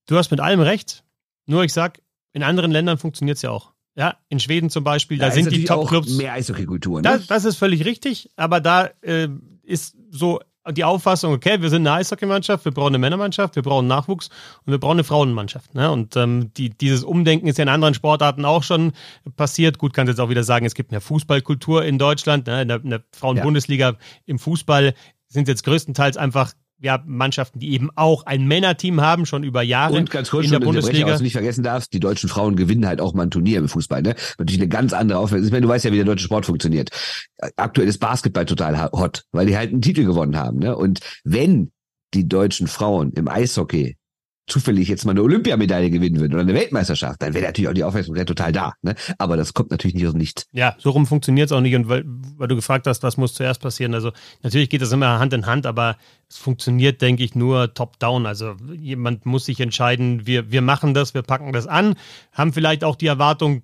[0.06, 1.04] Du hast mit allem recht.
[1.46, 2.00] Nur ich sag,
[2.32, 3.71] in anderen Ländern funktioniert es ja auch.
[3.94, 6.16] Ja, in Schweden zum Beispiel, da, da sind die Top-Clubs.
[6.16, 7.02] Mehr Eishockey-Kultur, ne?
[7.02, 9.28] Das, das, ist völlig richtig, aber da äh,
[9.62, 13.88] ist so die Auffassung, okay, wir sind eine Eishockeymannschaft, wir brauchen eine Männermannschaft, wir brauchen
[13.88, 14.28] Nachwuchs
[14.64, 15.74] und wir brauchen eine Frauenmannschaft.
[15.74, 15.90] Ne?
[15.90, 18.92] Und ähm, die, dieses Umdenken ist ja in anderen Sportarten auch schon
[19.36, 19.78] passiert.
[19.78, 22.46] Gut, kannst jetzt auch wieder sagen, es gibt mehr Fußballkultur in Deutschland.
[22.46, 22.62] Ne?
[22.62, 23.96] In der, der Frauenbundesliga ja.
[24.26, 24.94] im Fußball
[25.26, 26.52] sind jetzt größtenteils einfach
[26.82, 30.52] ja, Mannschaften, die eben auch ein Männerteam haben, schon über Jahre und ganz kurz in
[30.52, 31.06] der Bundesliga.
[31.06, 33.68] Was du nicht vergessen darfst, die deutschen Frauen gewinnen halt auch mal ein Turnier im
[33.68, 34.02] Fußball.
[34.02, 34.16] Ne?
[34.38, 35.22] Natürlich eine ganz andere.
[35.24, 36.90] Ich meine, du weißt ja, wie der deutsche Sport funktioniert.
[37.56, 40.58] Aktuell ist Basketball total hot, weil die halt einen Titel gewonnen haben.
[40.58, 40.76] Ne?
[40.76, 41.70] Und wenn
[42.14, 43.96] die deutschen Frauen im Eishockey
[44.46, 47.84] zufällig jetzt mal eine Olympiamedaille gewinnen würden oder eine Weltmeisterschaft, dann wäre natürlich auch die
[47.84, 48.74] Aufmerksamkeit total da.
[48.82, 48.94] Ne?
[49.18, 50.46] Aber das kommt natürlich nicht aus dem Nichts.
[50.52, 51.74] Ja, so rum funktioniert es auch nicht.
[51.74, 53.94] Und weil, weil du gefragt hast, was muss zuerst passieren.
[53.94, 55.96] Also natürlich geht das immer Hand in Hand, aber
[56.28, 58.26] es funktioniert, denke ich, nur top-down.
[58.26, 61.94] Also jemand muss sich entscheiden, wir, wir machen das, wir packen das an,
[62.32, 63.62] haben vielleicht auch die Erwartung,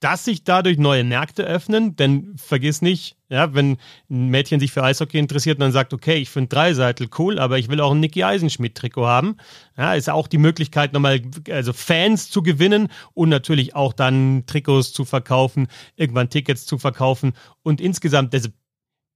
[0.00, 3.76] dass sich dadurch neue Märkte öffnen, denn vergiss nicht, ja, wenn
[4.08, 7.58] ein Mädchen sich für Eishockey interessiert und dann sagt, okay, ich finde Dreiseitel cool, aber
[7.58, 9.36] ich will auch ein Nicky Eisenschmidt-Trikot haben,
[9.76, 14.94] ja, ist auch die Möglichkeit, nochmal also Fans zu gewinnen und natürlich auch dann Trikots
[14.94, 18.48] zu verkaufen, irgendwann Tickets zu verkaufen und insgesamt, also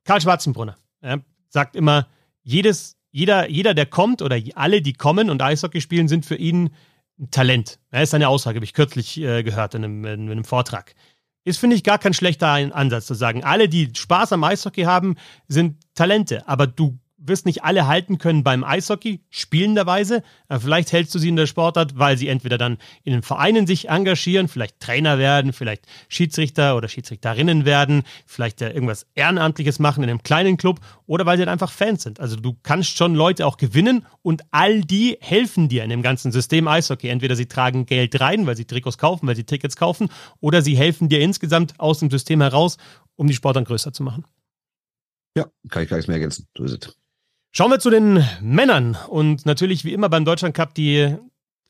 [0.04, 1.16] Karl Schwarzenbrunner ja,
[1.48, 2.08] sagt immer,
[2.42, 6.70] jedes, jeder, jeder, der kommt oder alle, die kommen und Eishockey spielen, sind für ihn
[7.30, 7.78] Talent.
[7.90, 10.94] Das ist eine Aussage, habe ich kürzlich äh, gehört in einem, in einem Vortrag.
[11.44, 13.44] Ist, finde ich, gar kein schlechter Ansatz zu sagen.
[13.44, 16.48] Alle, die Spaß am Eishockey haben, sind Talente.
[16.48, 20.22] Aber du wirst nicht alle halten können beim Eishockey, spielenderweise.
[20.50, 23.88] Vielleicht hältst du sie in der Sportart, weil sie entweder dann in den Vereinen sich
[23.88, 30.22] engagieren, vielleicht Trainer werden, vielleicht Schiedsrichter oder Schiedsrichterinnen werden, vielleicht irgendwas Ehrenamtliches machen in einem
[30.22, 32.20] kleinen Club oder weil sie dann einfach Fans sind.
[32.20, 36.32] Also du kannst schon Leute auch gewinnen und all die helfen dir in dem ganzen
[36.32, 37.08] System Eishockey.
[37.08, 40.08] Entweder sie tragen Geld rein, weil sie Trikots kaufen, weil sie Tickets kaufen,
[40.40, 42.76] oder sie helfen dir insgesamt aus dem System heraus,
[43.16, 44.24] um die Sportart größer zu machen.
[45.36, 46.46] Ja, kann ich gar nichts mehr ergänzen.
[46.56, 46.96] So ist es.
[47.56, 48.98] Schauen wir zu den Männern.
[49.08, 51.14] Und natürlich wie immer beim Deutschland Cup die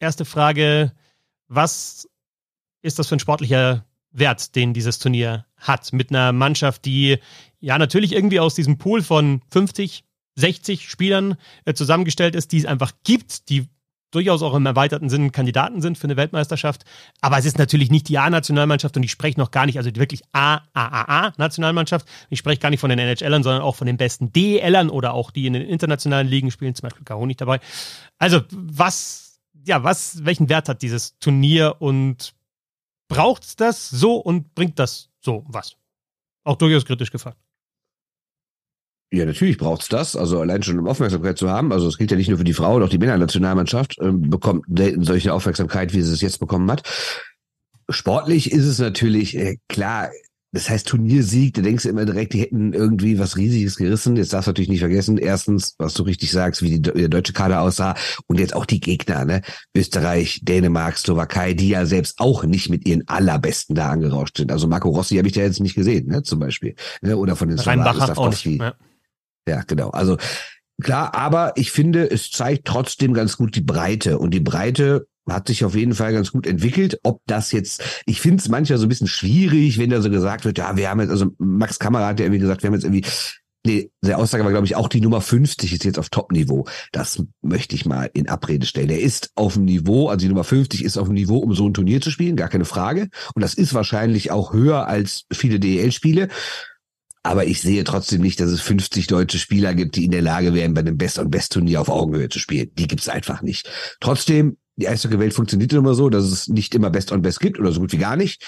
[0.01, 0.93] erste Frage,
[1.47, 2.09] was
[2.81, 5.93] ist das für ein sportlicher Wert, den dieses Turnier hat?
[5.93, 7.19] Mit einer Mannschaft, die
[7.61, 10.05] ja natürlich irgendwie aus diesem Pool von 50,
[10.37, 13.69] 60 Spielern äh, zusammengestellt ist, die es einfach gibt, die
[14.15, 16.85] durchaus auch im erweiterten Sinn Kandidaten sind für eine Weltmeisterschaft.
[17.21, 20.23] Aber es ist natürlich nicht die A-Nationalmannschaft und ich spreche noch gar nicht, also wirklich
[20.33, 22.07] A-A-A-A-Nationalmannschaft.
[22.31, 25.31] Ich spreche gar nicht von den NHLern, sondern auch von den besten DLern oder auch
[25.31, 27.61] die in den internationalen Ligen spielen, zum Beispiel Caro nicht dabei.
[28.19, 32.35] Also was, ja, was, welchen Wert hat dieses Turnier und
[33.09, 35.77] braucht es das so und bringt das so was?
[36.45, 37.39] Auch durchaus kritisch gefragt.
[39.15, 40.17] Ja, natürlich braucht's das.
[40.17, 41.73] Also allein schon um Aufmerksamkeit zu haben.
[41.73, 44.67] Also es gilt ja nicht nur für die Frauen, auch die Männernationalmannschaft ähm, bekommt
[45.03, 46.83] solche Aufmerksamkeit, wie sie es jetzt bekommen hat.
[47.89, 50.11] Sportlich ist es natürlich äh, klar.
[50.51, 54.17] Das heißt Turniersieg, da denkst du immer direkt, die hätten irgendwie was Riesiges gerissen.
[54.17, 57.09] Jetzt darfst du natürlich nicht vergessen, erstens, was du richtig sagst, wie, die, wie der
[57.09, 57.95] deutsche Kader aussah
[58.27, 59.43] und jetzt auch die Gegner, ne?
[59.77, 64.51] Österreich, Dänemark, Slowakei, die ja selbst auch nicht mit ihren allerbesten da angerauscht sind.
[64.51, 66.23] Also Marco Rossi habe ich da jetzt nicht gesehen, ne?
[66.23, 66.75] Zum Beispiel.
[67.01, 67.17] Ne?
[67.17, 68.47] Oder von den Rheinbacher auch nicht.
[68.47, 68.75] Ja.
[69.49, 69.91] Ja, genau.
[69.91, 70.17] Also
[70.83, 75.49] klar, aber ich finde, es zeigt trotzdem ganz gut die Breite und die Breite hat
[75.49, 76.99] sich auf jeden Fall ganz gut entwickelt.
[77.03, 80.45] Ob das jetzt, ich finde es manchmal so ein bisschen schwierig, wenn da so gesagt
[80.45, 82.85] wird, ja, wir haben jetzt, also Max Kamera hat ja irgendwie gesagt, wir haben jetzt
[82.85, 83.05] irgendwie,
[83.67, 86.67] nee, der Aussage war, glaube ich, auch die Nummer 50 ist jetzt auf Top-Niveau.
[86.93, 88.91] Das möchte ich mal in Abrede stellen.
[88.91, 91.67] Er ist auf dem Niveau, also die Nummer 50 ist auf dem Niveau, um so
[91.67, 93.09] ein Turnier zu spielen, gar keine Frage.
[93.35, 96.29] Und das ist wahrscheinlich auch höher als viele DEL-Spiele.
[97.25, 100.55] Aber ich sehe trotzdem nicht, dass es 50 deutsche Spieler gibt, die in der Lage
[100.55, 102.71] wären, bei einem Best- und Best-Turnier auf Augenhöhe zu spielen.
[102.75, 103.69] Die gibt es einfach nicht.
[103.99, 107.73] Trotzdem die Eishockey-Welt funktioniert immer so, dass es nicht immer Best on Best gibt oder
[107.73, 108.45] so gut wie gar nicht.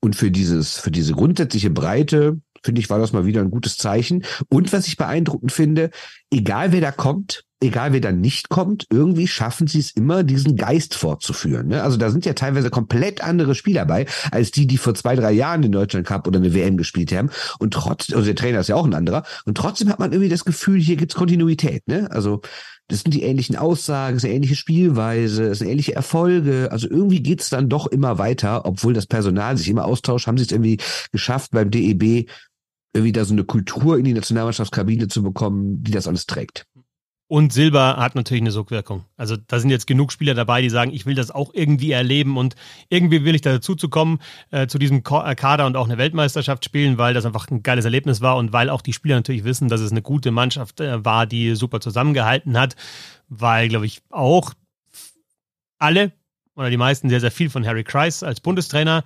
[0.00, 3.76] Und für dieses, für diese grundsätzliche Breite, finde ich, war das mal wieder ein gutes
[3.76, 4.24] Zeichen.
[4.48, 5.90] Und was ich beeindruckend finde,
[6.32, 10.56] egal wer da kommt, egal wer da nicht kommt, irgendwie schaffen sie es immer, diesen
[10.56, 11.68] Geist fortzuführen.
[11.68, 11.82] Ne?
[11.82, 15.32] Also da sind ja teilweise komplett andere Spieler bei, als die, die vor zwei, drei
[15.32, 17.30] Jahren den Deutschland Cup oder eine WM gespielt haben.
[17.58, 19.22] Und trotzdem, also der Trainer ist ja auch ein anderer.
[19.44, 21.86] Und trotzdem hat man irgendwie das Gefühl, hier gibt's Kontinuität.
[21.86, 22.08] Ne?
[22.10, 22.40] Also
[22.88, 26.68] das sind die ähnlichen Aussagen, es ist eine ähnliche Spielweise, es sind ähnliche Erfolge.
[26.72, 30.44] Also irgendwie geht's dann doch immer weiter, obwohl das Personal sich immer austauscht, haben sie
[30.44, 30.78] es irgendwie
[31.12, 32.28] geschafft beim DEB,
[32.92, 36.66] irgendwie da so eine Kultur in die Nationalmannschaftskabine zu bekommen, die das alles trägt.
[37.32, 39.06] Und Silber hat natürlich eine Sogwirkung.
[39.16, 42.36] Also da sind jetzt genug Spieler dabei, die sagen, ich will das auch irgendwie erleben
[42.36, 42.56] und
[42.90, 44.18] irgendwie will ich da dazu zu kommen,
[44.50, 47.86] äh, zu diesem äh, Kader und auch eine Weltmeisterschaft spielen, weil das einfach ein geiles
[47.86, 51.02] Erlebnis war und weil auch die Spieler natürlich wissen, dass es eine gute Mannschaft äh,
[51.06, 52.76] war, die super zusammengehalten hat,
[53.30, 54.52] weil, glaube ich, auch
[55.78, 56.12] alle
[56.54, 59.04] oder die meisten sehr, sehr viel von Harry Kreis als Bundestrainer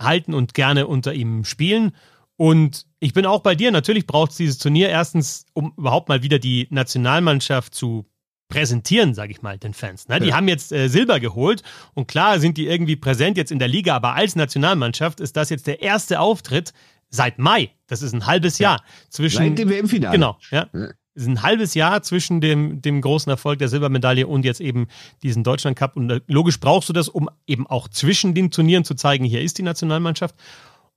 [0.00, 1.92] halten und gerne unter ihm spielen.
[2.42, 3.70] Und ich bin auch bei dir.
[3.70, 8.04] Natürlich braucht es dieses Turnier erstens, um überhaupt mal wieder die Nationalmannschaft zu
[8.48, 10.08] präsentieren, sage ich mal, den Fans.
[10.08, 10.18] Ne?
[10.18, 10.34] Die ja.
[10.34, 11.62] haben jetzt äh, Silber geholt
[11.94, 15.50] und klar sind die irgendwie präsent jetzt in der Liga, aber als Nationalmannschaft ist das
[15.50, 16.72] jetzt der erste Auftritt
[17.10, 17.70] seit Mai.
[17.86, 18.84] Das ist ein halbes Jahr ja.
[19.08, 19.36] zwischen.
[19.36, 20.12] Seit dem WM-Finale.
[20.12, 20.66] Genau, ja.
[20.74, 20.88] ja.
[21.14, 24.88] Ist ein halbes Jahr zwischen dem, dem großen Erfolg der Silbermedaille und jetzt eben
[25.22, 25.94] diesen Deutschland Cup.
[25.94, 29.42] Und äh, logisch brauchst du das, um eben auch zwischen den Turnieren zu zeigen, hier
[29.42, 30.34] ist die Nationalmannschaft.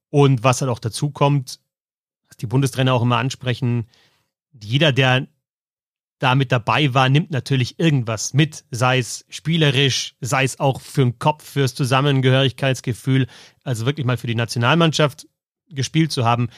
[0.10, 1.60] Und was halt auch dazu kommt,
[2.28, 3.88] was die Bundestrainer auch immer ansprechen,
[4.62, 5.28] jeder, der
[6.20, 11.02] da mit dabei war, nimmt natürlich irgendwas mit, sei es spielerisch, sei es auch für
[11.02, 13.28] den Kopf, fürs Zusammengehörigkeitsgefühl.
[13.64, 15.28] Also wirklich mal für die Nationalmannschaft
[15.70, 16.50] gespielt zu haben,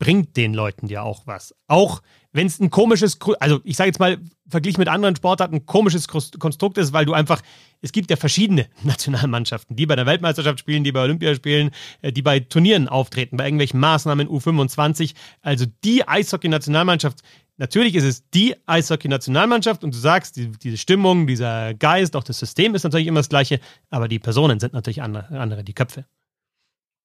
[0.00, 1.54] bringt den Leuten ja auch was.
[1.68, 5.66] Auch wenn es ein komisches, also ich sage jetzt mal, verglichen mit anderen Sportarten, ein
[5.66, 7.42] komisches Konstrukt ist, weil du einfach,
[7.82, 12.12] es gibt ja verschiedene Nationalmannschaften, die bei der Weltmeisterschaft spielen, die bei Olympia spielen, äh,
[12.12, 15.14] die bei Turnieren auftreten, bei irgendwelchen Maßnahmen U25.
[15.42, 17.20] Also die Eishockey-Nationalmannschaft,
[17.58, 22.38] natürlich ist es die Eishockey-Nationalmannschaft und du sagst, die, diese Stimmung, dieser Geist, auch das
[22.38, 23.60] System ist natürlich immer das gleiche,
[23.90, 26.06] aber die Personen sind natürlich andere, andere die Köpfe.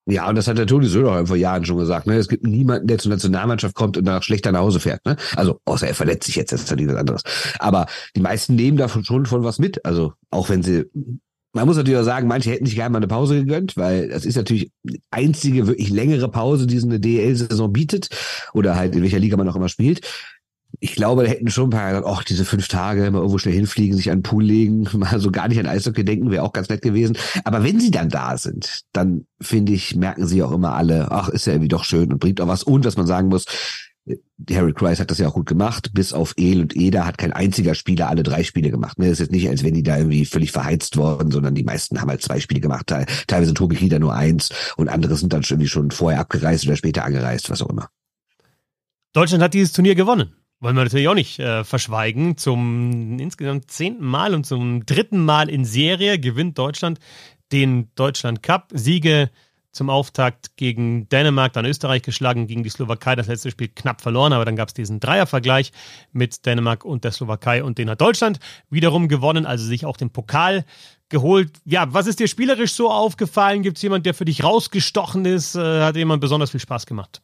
[0.07, 2.05] Ja, und das hat der Toni Söder vor Jahren schon gesagt.
[2.05, 2.15] Ne?
[2.15, 5.03] Es gibt niemanden, der zur Nationalmannschaft kommt und danach schlechter nach Hause fährt.
[5.05, 5.15] Ne?
[5.35, 7.23] Also, außer er verletzt sich jetzt, das ist ja nichts anderes.
[7.57, 9.83] Aber die meisten nehmen davon schon von was mit.
[9.83, 10.85] Also, auch wenn sie
[11.55, 14.25] man muss natürlich auch sagen, manche hätten sich gerne mal eine Pause gegönnt, weil das
[14.25, 18.09] ist natürlich die einzige wirklich längere Pause, die so eine DL-Saison bietet
[18.53, 20.01] oder halt in welcher Liga man auch immer spielt
[20.79, 23.53] ich glaube, da hätten schon ein paar gesagt, ach, diese fünf Tage mal irgendwo schnell
[23.53, 26.53] hinfliegen, sich an den Pool legen, mal so gar nicht an Eishockey denken, wäre auch
[26.53, 27.17] ganz nett gewesen.
[27.43, 31.29] Aber wenn sie dann da sind, dann finde ich, merken sie auch immer alle, ach,
[31.29, 32.63] ist ja irgendwie doch schön und bringt auch was.
[32.63, 33.45] Und was man sagen muss,
[34.51, 35.91] Harry Kreis hat das ja auch gut gemacht.
[35.93, 38.97] Bis auf El und Eda hat kein einziger Spieler alle drei Spiele gemacht.
[38.99, 41.99] Das ist jetzt nicht, als wenn die da irgendwie völlig verheizt worden, sondern die meisten
[41.99, 42.93] haben halt zwei Spiele gemacht.
[43.27, 47.03] Teilweise Tobi Rieder nur eins und andere sind dann irgendwie schon vorher abgereist oder später
[47.03, 47.89] angereist, was auch immer.
[49.13, 50.35] Deutschland hat dieses Turnier gewonnen
[50.65, 52.37] wollen wir natürlich auch nicht äh, verschweigen.
[52.37, 56.99] Zum insgesamt zehnten Mal und zum dritten Mal in Serie gewinnt Deutschland
[57.51, 58.71] den Deutschland Cup.
[58.73, 59.29] Siege
[59.71, 63.15] zum Auftakt gegen Dänemark, dann Österreich geschlagen, gegen die Slowakei.
[63.15, 65.71] Das letzte Spiel knapp verloren, aber dann gab es diesen Dreiervergleich
[66.11, 68.39] mit Dänemark und der Slowakei und den hat Deutschland
[68.71, 70.65] wiederum gewonnen, also sich auch den Pokal
[71.09, 71.51] geholt.
[71.65, 73.61] Ja, was ist dir spielerisch so aufgefallen?
[73.61, 75.53] Gibt es jemanden, der für dich rausgestochen ist?
[75.53, 77.21] Äh, hat jemand besonders viel Spaß gemacht?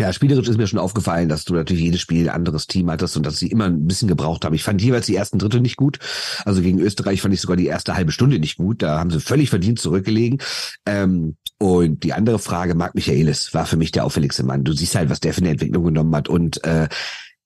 [0.00, 3.18] Ja, spielerisch ist mir schon aufgefallen, dass du natürlich jedes Spiel ein anderes Team hattest
[3.18, 4.54] und dass sie immer ein bisschen gebraucht haben.
[4.54, 5.98] Ich fand jeweils die ersten Drittel nicht gut.
[6.46, 8.80] Also gegen Österreich fand ich sogar die erste halbe Stunde nicht gut.
[8.80, 10.40] Da haben sie völlig verdient zurückgelegen.
[10.86, 14.64] Ähm, Und die andere Frage, Marc Michaelis, war für mich der auffälligste Mann.
[14.64, 16.30] Du siehst halt, was der für eine Entwicklung genommen hat.
[16.30, 16.88] Und äh,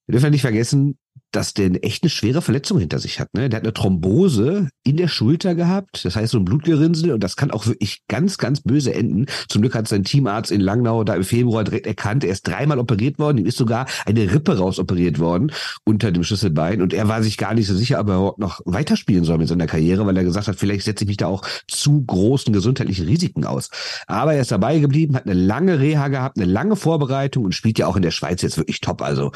[0.06, 0.96] wir dürfen nicht vergessen,
[1.34, 3.34] dass der echt eine schwere Verletzung hinter sich hat.
[3.34, 3.48] Ne?
[3.48, 7.36] Der hat eine Thrombose in der Schulter gehabt, das heißt so ein Blutgerinnsel und das
[7.36, 9.26] kann auch wirklich ganz, ganz böse enden.
[9.48, 12.78] Zum Glück hat sein Teamarzt in Langnau da im Februar direkt erkannt, er ist dreimal
[12.78, 15.50] operiert worden, ihm ist sogar eine Rippe rausoperiert worden
[15.84, 18.60] unter dem Schlüsselbein und er war sich gar nicht so sicher, ob er überhaupt noch
[18.64, 21.42] weiterspielen soll mit seiner Karriere, weil er gesagt hat, vielleicht setze ich mich da auch
[21.66, 23.70] zu großen gesundheitlichen Risiken aus.
[24.06, 27.78] Aber er ist dabei geblieben, hat eine lange Reha gehabt, eine lange Vorbereitung und spielt
[27.78, 29.02] ja auch in der Schweiz jetzt wirklich top.
[29.02, 29.32] Also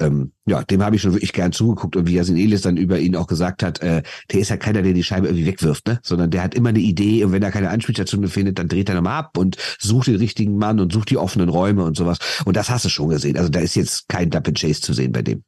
[0.00, 2.98] ähm, ja, dem habe ich schon wirklich gern zugeguckt und wie Yasin Elis dann über
[2.98, 6.00] ihn auch gesagt hat, äh, der ist ja keiner, der die Scheibe irgendwie wegwirft, ne?
[6.02, 8.96] Sondern der hat immer eine Idee und wenn er keine Anspielstation findet, dann dreht er
[8.96, 12.18] nochmal ab und sucht den richtigen Mann und sucht die offenen Räume und sowas.
[12.44, 13.36] Und das hast du schon gesehen.
[13.36, 15.44] Also da ist jetzt kein Dump and Chase zu sehen bei dem.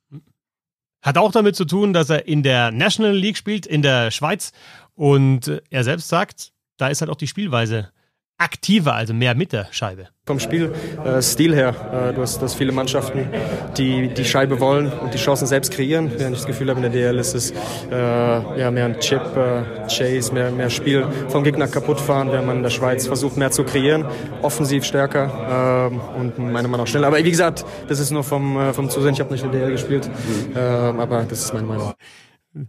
[1.03, 4.53] Hat auch damit zu tun, dass er in der National League spielt, in der Schweiz.
[4.95, 7.91] Und er selbst sagt, da ist halt auch die Spielweise
[8.39, 10.09] aktiver, also mehr mit der Scheibe.
[10.27, 13.29] Vom Spielstil äh, her, äh, du, hast, hast viele Mannschaften,
[13.77, 16.11] die die Scheibe wollen und die Chancen selbst kreieren.
[16.17, 19.21] Während ich das Gefühl habe, in der DL ist es äh, ja, mehr ein Chip,
[19.37, 23.37] äh, Chase, mehr, mehr Spiel vom Gegner kaputt fahren, während man in der Schweiz versucht,
[23.37, 24.07] mehr zu kreieren,
[24.43, 27.09] offensiv stärker äh, und meiner Meinung nach schneller.
[27.09, 29.15] Aber wie gesagt, das ist nur vom, äh, vom Zusehen.
[29.15, 31.01] Ich habe nicht in der DL gespielt, mhm.
[31.01, 31.95] aber das ist meine Meinung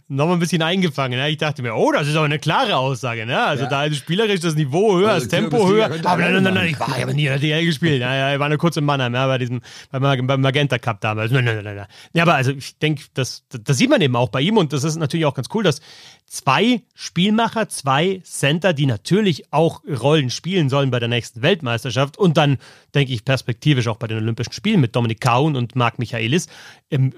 [0.08, 1.19] noch mal ein bisschen eingefangen.
[1.19, 1.30] Ne?
[1.30, 3.26] Ich dachte mir, oh, das ist aber eine klare Aussage.
[3.26, 3.39] Ne?
[3.39, 3.69] Also ja.
[3.69, 5.86] da ist spielerisch das Niveau höher, also, das Tempo höher.
[5.86, 8.02] Aber nein, nein, nein, nein, ich war ja nie in der DL gespielt.
[8.02, 11.02] Ja, ja, ich war nur kurz in Mannheim, ja, bei diesem, beim, beim Magenta Cup
[11.02, 11.32] damals.
[11.32, 11.88] Nein, nein, nein, nein.
[12.13, 14.84] Ja, aber also ich denke, das, das sieht man eben auch bei ihm und das
[14.84, 15.82] ist natürlich auch ganz cool, dass
[16.26, 22.38] zwei Spielmacher, zwei Center, die natürlich auch Rollen spielen sollen bei der nächsten Weltmeisterschaft und
[22.38, 22.58] dann,
[22.95, 26.48] denke ich, perspektivisch auch bei den Olympischen Spielen mit Dominik Kaun und Marc Michaelis,
[26.89, 27.13] ähm,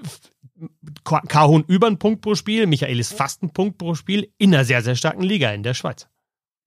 [1.04, 4.82] Kahun über einen Punkt pro Spiel, Michaelis fast einen Punkt pro Spiel in einer sehr,
[4.82, 6.08] sehr starken Liga in der Schweiz.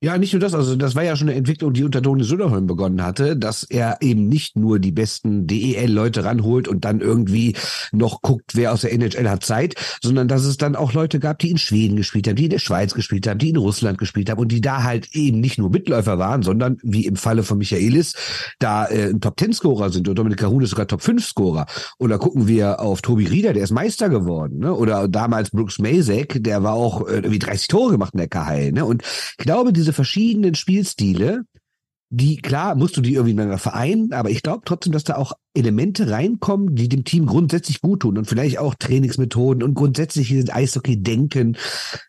[0.03, 2.65] Ja, nicht nur das, also das war ja schon eine Entwicklung, die unter Toni Söderholm
[2.65, 7.55] begonnen hatte, dass er eben nicht nur die besten DEL-Leute ranholt und dann irgendwie
[7.91, 11.37] noch guckt, wer aus der NHL hat Zeit, sondern dass es dann auch Leute gab,
[11.37, 14.31] die in Schweden gespielt haben, die in der Schweiz gespielt haben, die in Russland gespielt
[14.31, 17.59] haben und die da halt eben nicht nur Mitläufer waren, sondern wie im Falle von
[17.59, 18.15] Michaelis
[18.57, 21.67] da äh, ein Top-10-Scorer sind und Dominik Kahun ist sogar Top-5-Scorer.
[21.99, 24.73] Oder gucken wir auf Tobi Rieder, der ist Meister geworden, ne?
[24.73, 28.71] Oder damals Brooks Mazek, der war auch äh, irgendwie 30 Tore gemacht in der KHL,
[28.71, 28.83] ne?
[28.83, 31.43] Und ich glaube, diese diese verschiedenen Spielstile,
[32.13, 35.33] die, klar, musst du die irgendwie miteinander vereinen, aber ich glaube trotzdem, dass da auch
[35.53, 41.57] Elemente reinkommen, die dem Team grundsätzlich gut tun und vielleicht auch Trainingsmethoden und grundsätzliches Eishockey-Denken.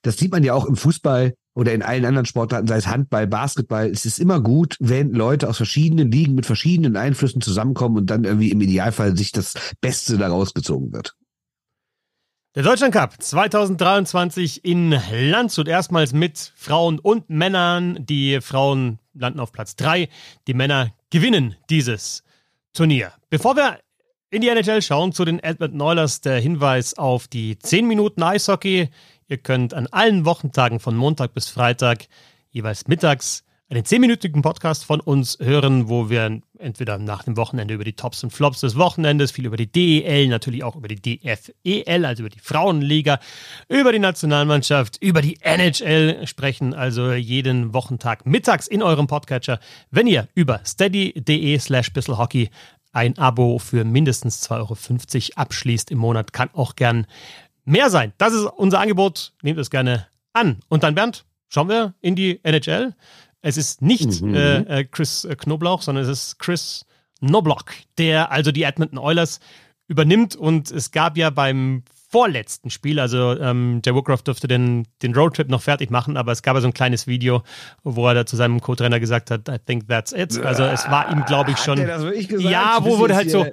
[0.02, 3.26] Das sieht man ja auch im Fußball oder in allen anderen Sportarten, sei es Handball,
[3.26, 3.90] Basketball.
[3.90, 8.24] Es ist immer gut, wenn Leute aus verschiedenen Ligen mit verschiedenen Einflüssen zusammenkommen und dann
[8.24, 11.14] irgendwie im Idealfall sich das Beste daraus gezogen wird.
[12.54, 18.04] Der Deutschland Cup 2023 in Landshut erstmals mit Frauen und Männern.
[18.04, 20.10] Die Frauen landen auf Platz 3,
[20.46, 22.22] die Männer gewinnen dieses
[22.74, 23.14] Turnier.
[23.30, 23.78] Bevor wir
[24.28, 28.90] in die NHL schauen zu den Edmonton Oilers, der Hinweis auf die 10 Minuten Eishockey.
[29.28, 32.04] Ihr könnt an allen Wochentagen von Montag bis Freitag
[32.50, 37.84] jeweils mittags einen zehnminütigen Podcast von uns hören, wo wir entweder nach dem Wochenende über
[37.84, 42.04] die Tops und Flops des Wochenendes, viel über die DEL, natürlich auch über die DFEL,
[42.04, 43.18] also über die Frauenliga,
[43.70, 49.58] über die Nationalmannschaft, über die NHL sprechen, also jeden Wochentag mittags in eurem Podcatcher,
[49.90, 52.50] wenn ihr über steady.de slash bisselhockey
[52.92, 57.06] ein Abo für mindestens 2,50 Euro abschließt im Monat, kann auch gern
[57.64, 58.12] mehr sein.
[58.18, 60.60] Das ist unser Angebot, nehmt es gerne an.
[60.68, 62.94] Und dann, Bernd, schauen wir in die NHL.
[63.42, 64.34] Es ist nicht mhm.
[64.34, 66.86] äh, äh Chris äh, Knoblauch, sondern es ist Chris
[67.20, 67.64] Knobloch,
[67.98, 69.40] der also die Edmonton Oilers
[69.88, 70.34] übernimmt.
[70.36, 73.00] Und es gab ja beim vorletzten Spiel.
[73.00, 76.60] Also ähm, Jay Woodcroft durfte den, den Roadtrip noch fertig machen, aber es gab ja
[76.60, 77.42] so ein kleines Video,
[77.84, 80.38] wo er da zu seinem Co-Trainer gesagt hat, I think that's it.
[80.44, 81.78] Also es war ihm, glaube ich, schon.
[82.38, 83.46] Ja, wo wurde halt so,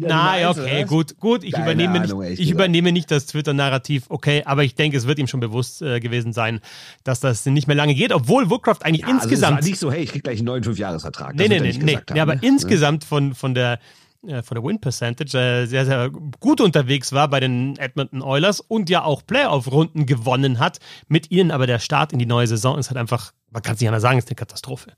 [0.00, 4.64] na, okay, gut, gut, ich übernehme Ahnung, nicht, ich übernehme nicht das Twitter-Narrativ, okay, aber
[4.64, 6.60] ich denke, es wird ihm schon bewusst äh, gewesen sein,
[7.04, 9.58] dass das nicht mehr lange geht, obwohl Woodcroft eigentlich ja, insgesamt.
[9.58, 11.36] Also es war nicht so, hey, ich krieg gleich einen neuen Fünfjahresvertrag.
[11.36, 12.40] Nee, nee, nee, nee, nee, aber ne?
[12.42, 13.78] insgesamt von, von der
[14.22, 18.88] von der Win Percentage äh, sehr, sehr gut unterwegs war bei den Edmonton Oilers und
[18.88, 20.78] ja auch Playoff-Runden gewonnen hat.
[21.08, 23.80] Mit ihnen aber der Start in die neue Saison ist halt einfach, man kann es
[23.80, 24.92] nicht anders sagen, ist eine Katastrophe.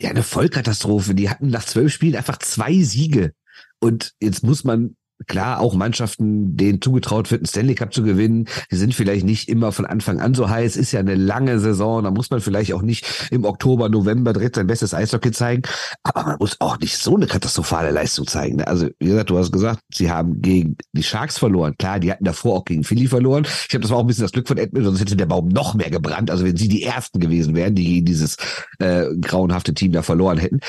[0.00, 1.14] Ja, eine Vollkatastrophe.
[1.14, 3.34] Die hatten nach zwölf Spielen einfach zwei Siege.
[3.80, 8.46] Und jetzt muss man klar, auch Mannschaften, denen zugetraut wird, einen Stanley Cup zu gewinnen,
[8.70, 12.04] die sind vielleicht nicht immer von Anfang an so heiß, ist ja eine lange Saison,
[12.04, 15.62] da muss man vielleicht auch nicht im Oktober, November direkt sein bestes Eishockey zeigen,
[16.02, 18.56] aber man muss auch nicht so eine katastrophale Leistung zeigen.
[18.56, 18.66] Ne?
[18.66, 21.74] Also, wie gesagt, du hast gesagt, sie haben gegen die Sharks verloren.
[21.78, 23.44] Klar, die hatten davor auch gegen Philly verloren.
[23.44, 25.48] Ich glaube, das war auch ein bisschen das Glück von Edmonton, sonst hätte der Baum
[25.48, 26.30] noch mehr gebrannt.
[26.30, 28.36] Also wenn sie die Ersten gewesen wären, die gegen dieses
[28.78, 30.60] äh, grauenhafte Team da verloren hätten.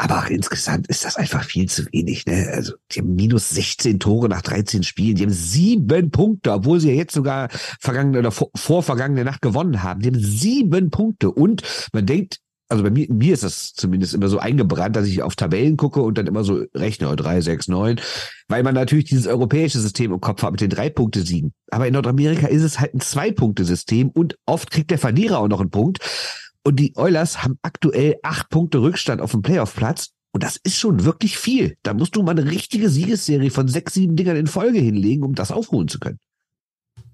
[0.00, 2.24] Aber insgesamt ist das einfach viel zu wenig.
[2.24, 2.48] Ne?
[2.54, 5.16] Also die haben minus 16 Tore nach 13 Spielen.
[5.16, 9.42] Die haben sieben Punkte, obwohl sie ja jetzt sogar vergangene oder vor, vor vergangene Nacht
[9.42, 10.00] gewonnen haben.
[10.00, 11.30] Die haben sieben Punkte.
[11.30, 12.38] Und man denkt,
[12.70, 16.00] also bei mir, mir ist das zumindest immer so eingebrannt, dass ich auf Tabellen gucke
[16.00, 18.00] und dann immer so rechne, 3, 6, 9,
[18.48, 21.52] weil man natürlich dieses europäische System im Kopf hat mit den drei Punkte siegen.
[21.70, 25.60] Aber in Nordamerika ist es halt ein Zwei-Punkte-System und oft kriegt der Verlierer auch noch
[25.60, 25.98] einen Punkt.
[26.64, 30.10] Und die Oilers haben aktuell acht Punkte Rückstand auf dem Playoff-Platz.
[30.32, 31.76] Und das ist schon wirklich viel.
[31.82, 35.34] Da musst du mal eine richtige Siegesserie von sechs, sieben Dingern in Folge hinlegen, um
[35.34, 36.18] das aufholen zu können.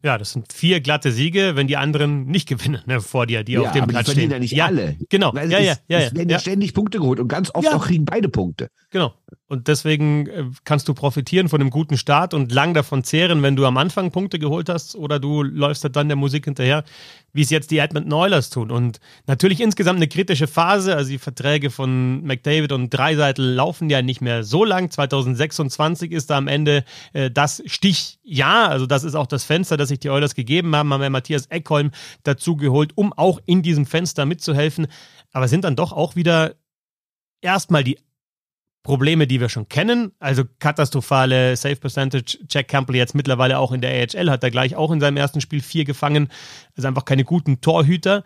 [0.02, 3.52] Ja, das sind vier glatte Siege, wenn die anderen nicht gewinnen ne, vor dir, die
[3.52, 4.30] ja, auf dem aber Platz die stehen.
[4.30, 4.96] ja nicht ja, alle.
[5.08, 5.32] Genau.
[5.34, 7.86] Weil ja, es, ja, ja, es werden ja ständig Punkte geholt und ganz oft auch
[7.86, 8.70] kriegen beide Punkte.
[8.90, 9.14] Genau.
[9.48, 13.56] Und deswegen äh, kannst du profitieren von einem guten Start und lang davon zehren, wenn
[13.56, 16.84] du am Anfang Punkte geholt hast oder du läufst dann der Musik hinterher,
[17.32, 18.70] wie es jetzt die Edmonton Oilers tun.
[18.70, 20.96] Und natürlich insgesamt eine kritische Phase.
[20.96, 24.90] Also die Verträge von McDavid und Dreiseitel laufen ja nicht mehr so lang.
[24.90, 28.70] 2026 ist da am Ende äh, das Stichjahr.
[28.70, 30.92] Also das ist auch das Fenster, das sich die Oilers gegeben haben.
[30.92, 31.90] Haben wir Matthias Eckholm
[32.22, 34.86] dazu geholt, um auch in diesem Fenster mitzuhelfen.
[35.32, 36.54] Aber sind dann doch auch wieder
[37.40, 37.98] erstmal die
[38.86, 42.38] Probleme, die wir schon kennen, also katastrophale Save Percentage.
[42.48, 45.40] Jack Campbell jetzt mittlerweile auch in der AHL hat er gleich auch in seinem ersten
[45.40, 46.28] Spiel vier gefangen.
[46.76, 48.22] Also einfach keine guten Torhüter,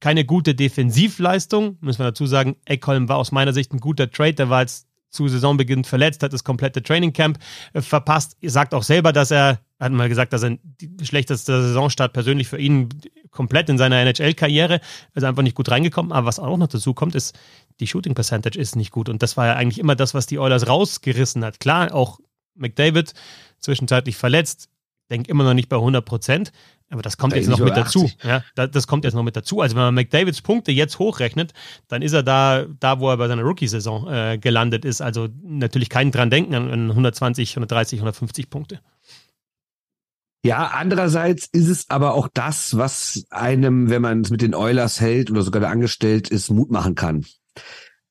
[0.00, 1.78] keine gute Defensivleistung.
[1.80, 4.34] Müssen wir dazu sagen, Eckholm war aus meiner Sicht ein guter Trade.
[4.34, 7.38] Der war jetzt zu Saisonbeginn verletzt, hat das komplette Training Camp
[7.72, 8.36] äh, verpasst.
[8.42, 12.48] Er sagt auch selber, dass er, hat mal gesagt, dass er die schlechteste Saisonstart persönlich
[12.48, 12.88] für ihn
[13.30, 14.80] komplett in seiner NHL-Karriere,
[15.14, 16.12] also einfach nicht gut reingekommen.
[16.12, 17.38] Aber was auch noch dazu kommt, ist,
[17.80, 19.08] die Shooting Percentage ist nicht gut.
[19.08, 21.58] Und das war ja eigentlich immer das, was die Oilers rausgerissen hat.
[21.60, 22.20] Klar, auch
[22.54, 23.12] McDavid
[23.58, 24.68] zwischenzeitlich verletzt,
[25.10, 26.52] denke immer noch nicht bei 100 Prozent.
[26.90, 28.04] Aber das kommt Da jetzt ist noch mit über dazu.
[28.04, 28.18] 80.
[28.22, 29.62] Ja, da- das kommt jetzt noch mit dazu.
[29.62, 31.54] Also wenn man McDavids Punkte jetzt hochrechnet,
[31.88, 35.00] dann ist er da, da wo er bei seiner Rookie-Saison äh, gelandet ist.
[35.00, 38.80] Also natürlich kein dran denken an 120, 130, 150 Punkte.
[40.44, 45.00] Ja, andererseits ist es aber auch das, was einem, wenn man es mit den Oilers
[45.00, 47.24] hält oder sogar da angestellt ist, Mut machen kann.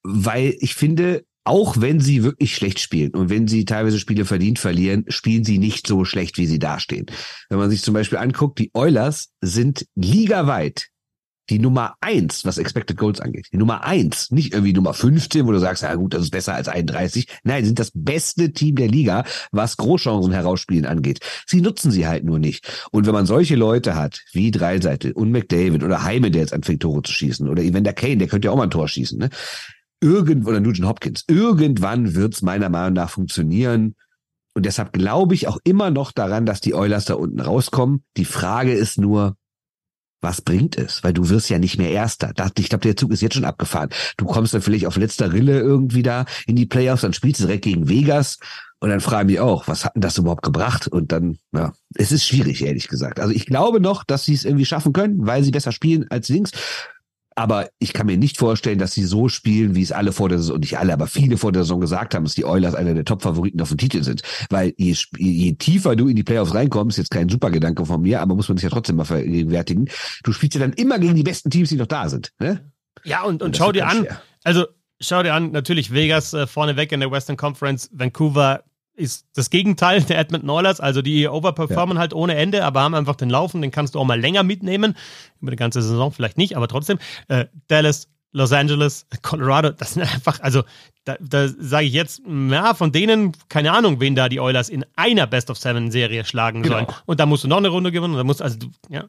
[0.03, 4.59] Weil ich finde, auch wenn sie wirklich schlecht spielen und wenn sie teilweise Spiele verdient
[4.59, 7.07] verlieren, spielen sie nicht so schlecht, wie sie dastehen.
[7.49, 10.90] Wenn man sich zum Beispiel anguckt, die Oilers sind ligaweit
[11.51, 13.49] die Nummer eins, was Expected Goals angeht.
[13.51, 16.55] Die Nummer eins, nicht irgendwie Nummer 15, wo du sagst, ja gut, das ist besser
[16.55, 17.27] als 31.
[17.43, 21.19] Nein, sie sind das beste Team der Liga, was Großchancen herausspielen angeht.
[21.45, 22.87] Sie nutzen sie halt nur nicht.
[22.91, 26.81] Und wenn man solche Leute hat, wie Dreiseitel und McDavid oder Heime, der jetzt anfängt,
[26.83, 29.29] Tore zu schießen, oder Evander Kane, der könnte ja auch mal ein Tor schießen, ne?
[29.99, 33.95] Irgend, oder Nugent Hopkins, irgendwann wird's meiner Meinung nach funktionieren.
[34.53, 38.03] Und deshalb glaube ich auch immer noch daran, dass die Oilers da unten rauskommen.
[38.15, 39.35] Die Frage ist nur,
[40.21, 41.03] was bringt es?
[41.03, 42.31] Weil du wirst ja nicht mehr Erster.
[42.57, 43.89] Ich glaube, der Zug ist jetzt schon abgefahren.
[44.17, 47.45] Du kommst dann vielleicht auf letzter Rille irgendwie da in die Playoffs, dann spielst du
[47.45, 48.37] direkt gegen Vegas
[48.79, 50.87] und dann frage ich mich auch, was hat denn das überhaupt gebracht?
[50.87, 53.19] Und dann, ja, es ist schwierig, ehrlich gesagt.
[53.19, 56.29] Also ich glaube noch, dass sie es irgendwie schaffen können, weil sie besser spielen als
[56.29, 56.51] links.
[57.41, 60.37] Aber ich kann mir nicht vorstellen, dass sie so spielen, wie es alle vor der
[60.37, 63.03] Saison, nicht alle, aber viele vor der Saison gesagt haben, dass die Oilers einer der
[63.03, 64.21] Top-Favoriten auf dem Titel sind.
[64.51, 68.21] Weil je, je tiefer du in die Playoffs reinkommst, jetzt kein super Gedanke von mir,
[68.21, 69.89] aber muss man sich ja trotzdem mal vergegenwärtigen,
[70.23, 72.31] du spielst ja dann immer gegen die besten Teams, die noch da sind.
[72.37, 72.71] Ne?
[73.03, 74.21] Ja, und, und das schau dir an, schwer.
[74.43, 74.67] also
[74.99, 78.63] schau dir an, natürlich Vegas äh, vorneweg in der Western Conference, Vancouver
[79.01, 83.15] ist das Gegenteil der Edmonton Oilers, also die overperformen halt ohne Ende, aber haben einfach
[83.15, 84.95] den Laufen, den kannst du auch mal länger mitnehmen,
[85.41, 90.03] über die ganze Saison vielleicht nicht, aber trotzdem, äh, Dallas, Los Angeles, Colorado, das sind
[90.03, 90.63] einfach, also
[91.03, 94.85] da, da sage ich jetzt, ja, von denen, keine Ahnung, wen da die Oilers in
[94.95, 96.75] einer Best-of-Seven-Serie schlagen Genau.
[96.75, 96.87] sollen.
[97.05, 98.57] Und da musst du noch eine Runde gewinnen, und da musst, also
[98.89, 99.03] ja,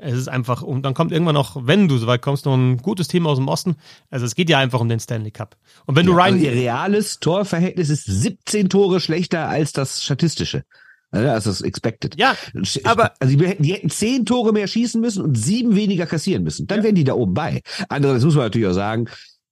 [0.00, 3.08] es ist einfach, und dann kommt irgendwann noch, wenn du soweit kommst, noch ein gutes
[3.08, 3.76] Team aus dem Osten.
[4.10, 5.56] Also es geht ja einfach um den Stanley Cup.
[5.86, 10.02] Und wenn du Ja, Ryan, also ihr reales Torverhältnis ist 17 Tore schlechter als das
[10.02, 10.64] statistische.
[11.12, 12.14] Also als das expected.
[12.16, 12.36] ja,
[12.84, 16.44] aber- also die hätten, die hätten zehn Tore mehr schießen müssen und sieben weniger kassieren
[16.44, 16.66] müssen.
[16.68, 17.62] Dann wären die da oben bei.
[17.88, 19.08] Andererseits muss man natürlich auch sagen,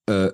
[0.07, 0.29] äh,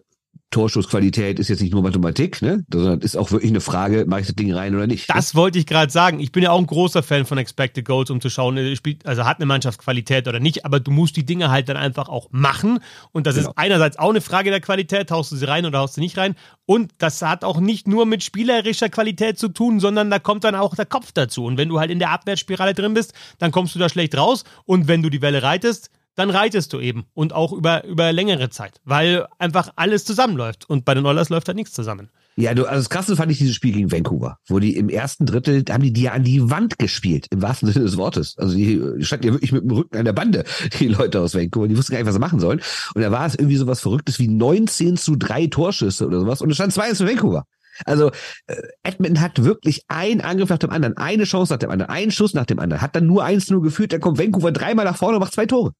[0.51, 2.65] Torschussqualität ist jetzt nicht nur Mathematik, ne?
[2.73, 5.11] sondern ist auch wirklich eine Frage, mache ich das Ding rein oder nicht.
[5.11, 6.21] Das wollte ich gerade sagen.
[6.21, 9.05] Ich bin ja auch ein großer Fan von Expected Goals, um zu schauen, äh, spielt,
[9.05, 12.09] also hat eine Mannschaft Qualität oder nicht, aber du musst die Dinge halt dann einfach
[12.09, 12.79] auch machen.
[13.11, 13.51] Und das genau.
[13.51, 16.17] ist einerseits auch eine Frage der Qualität, haust du sie rein oder haust du nicht
[16.17, 16.37] rein.
[16.67, 20.55] Und das hat auch nicht nur mit spielerischer Qualität zu tun, sondern da kommt dann
[20.55, 21.45] auch der Kopf dazu.
[21.45, 24.45] Und wenn du halt in der Abwärtsspirale drin bist, dann kommst du da schlecht raus.
[24.67, 28.51] Und wenn du die Welle reitest, dann reitest du eben und auch über, über längere
[28.51, 32.11] Zeit, weil einfach alles zusammenläuft und bei den Oilers läuft halt nichts zusammen.
[32.37, 35.25] Ja, du, also das Krasse fand ich dieses Spiel gegen Vancouver, wo die im ersten
[35.25, 38.37] Drittel, haben die die ja an die Wand gespielt, im wahrsten Sinne des Wortes.
[38.39, 40.45] Also die, standen ja wirklich mit dem Rücken an der Bande,
[40.81, 42.61] die Leute aus Vancouver, die wussten gar nicht, was sie machen sollen.
[42.95, 46.43] Und da war es irgendwie so was Verrücktes wie 19 zu 3 Torschüsse oder sowas
[46.43, 47.45] und es stand 2 zu Vancouver.
[47.85, 48.11] Also
[48.47, 52.35] äh, hat wirklich ein Angriff nach dem anderen, eine Chance nach dem anderen, einen Schuss
[52.35, 55.21] nach dem anderen, hat dann nur 1-0 geführt, dann kommt Vancouver dreimal nach vorne und
[55.21, 55.73] macht zwei Tore.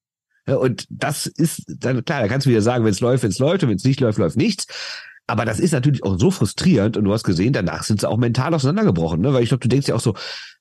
[0.47, 3.39] Und das ist dann klar, da kannst du wieder sagen, wenn es läuft, wenn es
[3.39, 4.67] läuft und wenn es nicht läuft, läuft nichts.
[5.27, 8.19] Aber das ist natürlich auch so frustrierend und du hast gesehen, danach sind sie auch
[8.19, 9.33] mental auseinandergebrochen, ne?
[9.33, 10.15] Weil ich glaube, du denkst ja auch so,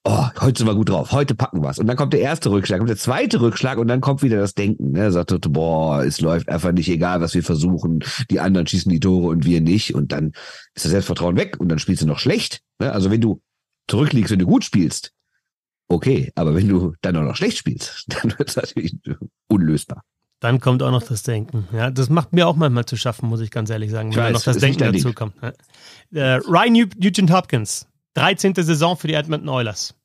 [0.05, 1.79] oh, heute sind wir gut drauf, heute packen wir's.
[1.79, 4.53] Und dann kommt der erste Rückschlag, kommt der zweite Rückschlag und dann kommt wieder das
[4.53, 4.91] Denken.
[4.91, 5.11] Ne?
[5.11, 9.27] Sagt, boah, es läuft einfach nicht, egal was wir versuchen, die anderen schießen die Tore
[9.27, 9.95] und wir nicht.
[9.95, 10.31] Und dann
[10.75, 12.61] ist das Selbstvertrauen weg und dann spielst du noch schlecht.
[12.79, 12.93] Ne?
[12.93, 13.41] Also wenn du
[13.89, 15.11] zurückliegst, wenn du gut spielst,
[15.94, 18.96] okay, aber wenn du dann auch noch schlecht spielst, dann wird es natürlich
[19.48, 20.04] unlösbar.
[20.39, 21.70] Dann kommt auch noch das Denken.
[21.72, 24.34] Ja, das macht mir auch manchmal zu schaffen, muss ich ganz ehrlich sagen, wenn weiß,
[24.34, 25.36] noch das Denken dazu kommt.
[25.41, 25.54] Ja.
[26.12, 28.54] Äh, Ryan Nugent Hopkins, 13.
[28.56, 29.96] Saison für die Edmonton Oilers.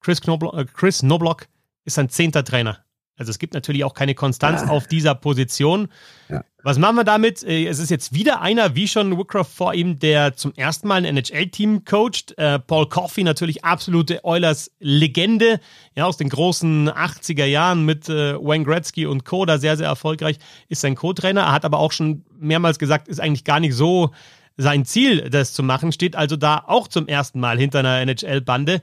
[0.00, 1.38] Chris, Knobloch, äh, Chris Knobloch
[1.84, 2.84] ist sein zehnter Trainer.
[3.16, 4.68] Also es gibt natürlich auch keine Konstanz ja.
[4.68, 5.88] auf dieser Position.
[6.28, 6.44] Ja.
[6.62, 7.42] Was machen wir damit?
[7.44, 10.96] Äh, es ist jetzt wieder einer, wie schon Woodcroft vor ihm, der zum ersten Mal
[10.96, 12.36] ein NHL-Team coacht.
[12.36, 15.60] Äh, Paul Coffey, natürlich absolute Oilers-Legende,
[15.94, 19.46] ja, aus den großen 80er Jahren mit äh, Wayne Gretzky und Co.
[19.46, 20.38] da sehr, sehr erfolgreich,
[20.68, 21.42] ist sein Co-Trainer.
[21.42, 24.10] Er hat aber auch schon mehrmals gesagt, ist eigentlich gar nicht so
[24.58, 28.80] sein Ziel, das zu machen, steht also da auch zum ersten Mal hinter einer NHL-Bande.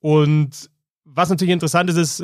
[0.00, 0.70] Und
[1.04, 2.20] was natürlich interessant ist, ist,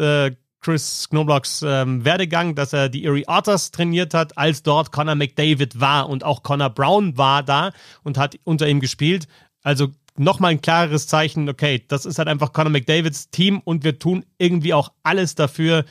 [0.69, 5.81] Chris Knoblauchs ähm, Werdegang, dass er die Erie Otters trainiert hat, als dort Connor McDavid
[5.81, 9.29] war und auch Connor Brown war da und hat unter ihm gespielt.
[9.63, 9.89] Also
[10.19, 14.27] nochmal ein klareres Zeichen, okay, das ist halt einfach Connor McDavids Team und wir tun
[14.37, 15.87] irgendwie auch alles dafür,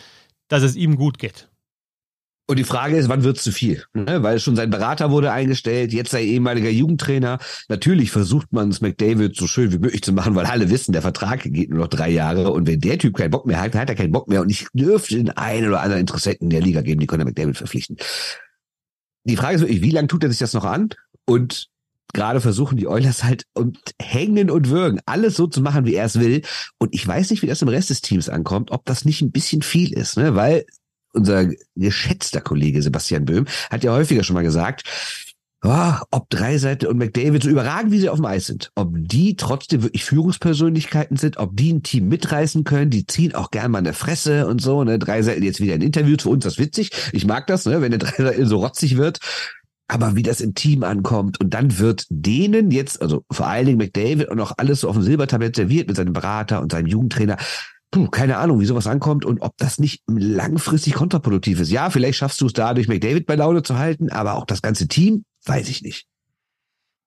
[0.47, 1.49] dass es ihm gut geht.
[2.49, 3.83] Und die Frage ist, wann wird zu viel?
[3.93, 4.23] Ne?
[4.23, 7.39] Weil schon sein Berater wurde eingestellt, jetzt sein ehemaliger Jugendtrainer.
[7.67, 11.01] Natürlich versucht man es McDavid so schön wie möglich zu machen, weil alle wissen, der
[11.01, 12.51] Vertrag geht nur noch drei Jahre.
[12.53, 14.41] Und wenn der Typ keinen Bock mehr hat, dann hat er keinen Bock mehr.
[14.41, 17.97] Und ich dürfte den einen oder anderen Interessenten der Liga geben, die können McDavid verpflichten.
[19.25, 20.89] Die Frage ist wirklich, wie lange tut er sich das noch an?
[21.25, 21.67] Und
[22.13, 26.05] gerade versuchen die Oilers halt und hängen und würgen, alles so zu machen, wie er
[26.05, 26.43] es will.
[26.77, 29.31] Und ich weiß nicht, wie das im Rest des Teams ankommt, ob das nicht ein
[29.31, 30.35] bisschen viel ist, ne?
[30.35, 30.65] Weil
[31.17, 34.83] unser geschätzter Kollege Sebastian Böhm hat ja häufiger schon mal gesagt,
[35.63, 39.35] oh, ob Dreiseite und McDavid so überragend, wie sie auf dem Eis sind, ob die
[39.35, 43.79] trotzdem wirklich Führungspersönlichkeiten sind, ob die ein Team mitreißen können, die ziehen auch gern mal
[43.79, 47.25] eine Fresse und so, ne, Dreiseite jetzt wieder ein Interview, für uns das witzig, ich
[47.25, 49.19] mag das, ne, wenn der Dreiseite so rotzig wird,
[49.87, 53.77] aber wie das im Team ankommt und dann wird denen jetzt, also vor allen Dingen
[53.77, 57.37] McDavid und auch alles so auf dem Silbertablett serviert mit seinem Berater und seinem Jugendtrainer,
[57.91, 61.71] Puh, keine Ahnung, wie sowas ankommt und ob das nicht langfristig kontraproduktiv ist.
[61.71, 64.87] Ja, vielleicht schaffst du es dadurch, McDavid bei Laune zu halten, aber auch das ganze
[64.87, 66.05] Team, weiß ich nicht.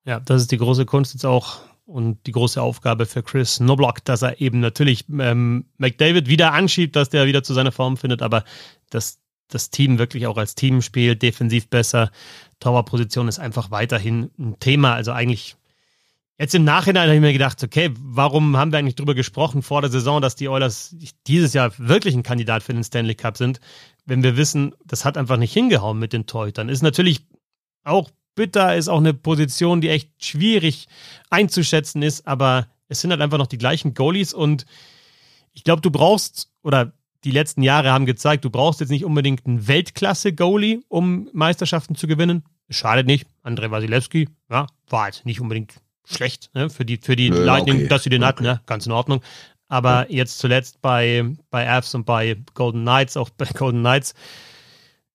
[0.05, 4.05] Ja, das ist die große Kunst jetzt auch und die große Aufgabe für Chris Noblock,
[4.05, 8.23] dass er eben natürlich ähm, McDavid wieder anschiebt, dass der wieder zu seiner Form findet,
[8.23, 8.45] aber
[8.89, 9.19] dass
[9.49, 12.11] das Team wirklich auch als Team spielt, defensiv besser.
[12.61, 14.95] Torwartposition ist einfach weiterhin ein Thema.
[14.95, 15.57] Also eigentlich
[16.41, 19.83] Jetzt im Nachhinein habe ich mir gedacht, okay, warum haben wir eigentlich drüber gesprochen vor
[19.83, 23.61] der Saison, dass die Oilers dieses Jahr wirklich ein Kandidat für den Stanley Cup sind,
[24.07, 26.71] wenn wir wissen, das hat einfach nicht hingehauen mit den Torhütern.
[26.71, 27.27] Ist natürlich
[27.85, 30.89] auch bitter, ist auch eine Position, die echt schwierig
[31.29, 34.65] einzuschätzen ist, aber es sind halt einfach noch die gleichen Goalies und
[35.53, 39.45] ich glaube, du brauchst, oder die letzten Jahre haben gezeigt, du brauchst jetzt nicht unbedingt
[39.45, 42.45] einen Weltklasse-Goalie, um Meisterschaften zu gewinnen.
[42.71, 43.27] Schadet nicht.
[43.43, 46.71] Andrei Wasilewski, ja, war halt nicht unbedingt schlecht ne?
[46.71, 47.89] für die, für die Nö, Lightning, okay.
[47.89, 48.29] dass sie den okay.
[48.29, 48.61] hatten, ne?
[48.67, 49.23] ganz in Ordnung.
[49.69, 50.17] Aber ja.
[50.17, 54.15] jetzt zuletzt bei, bei Avs und bei Golden Knights, auch bei Golden Knights,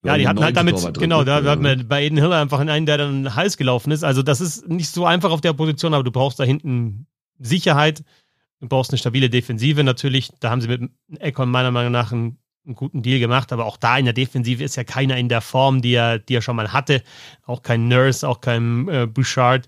[0.06, 2.98] ja, die hatten halt damit, genau, da hat man bei Eden Hill einfach einen, der
[3.00, 4.04] dann Hals gelaufen ist.
[4.04, 7.08] Also das ist nicht so einfach auf der Position, aber du brauchst da hinten
[7.40, 8.04] Sicherheit.
[8.60, 10.30] Du brauchst eine stabile Defensive natürlich.
[10.40, 13.78] Da haben sie mit Econ meiner Meinung nach einen, einen, guten Deal gemacht, aber auch
[13.78, 16.56] da in der Defensive ist ja keiner in der Form, die er, die er schon
[16.56, 17.02] mal hatte.
[17.46, 19.68] Auch kein Nurse, auch kein äh, Bouchard.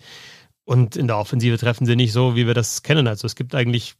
[0.67, 3.07] Und in der Offensive treffen sie nicht so, wie wir das kennen.
[3.07, 3.95] Also es gibt eigentlich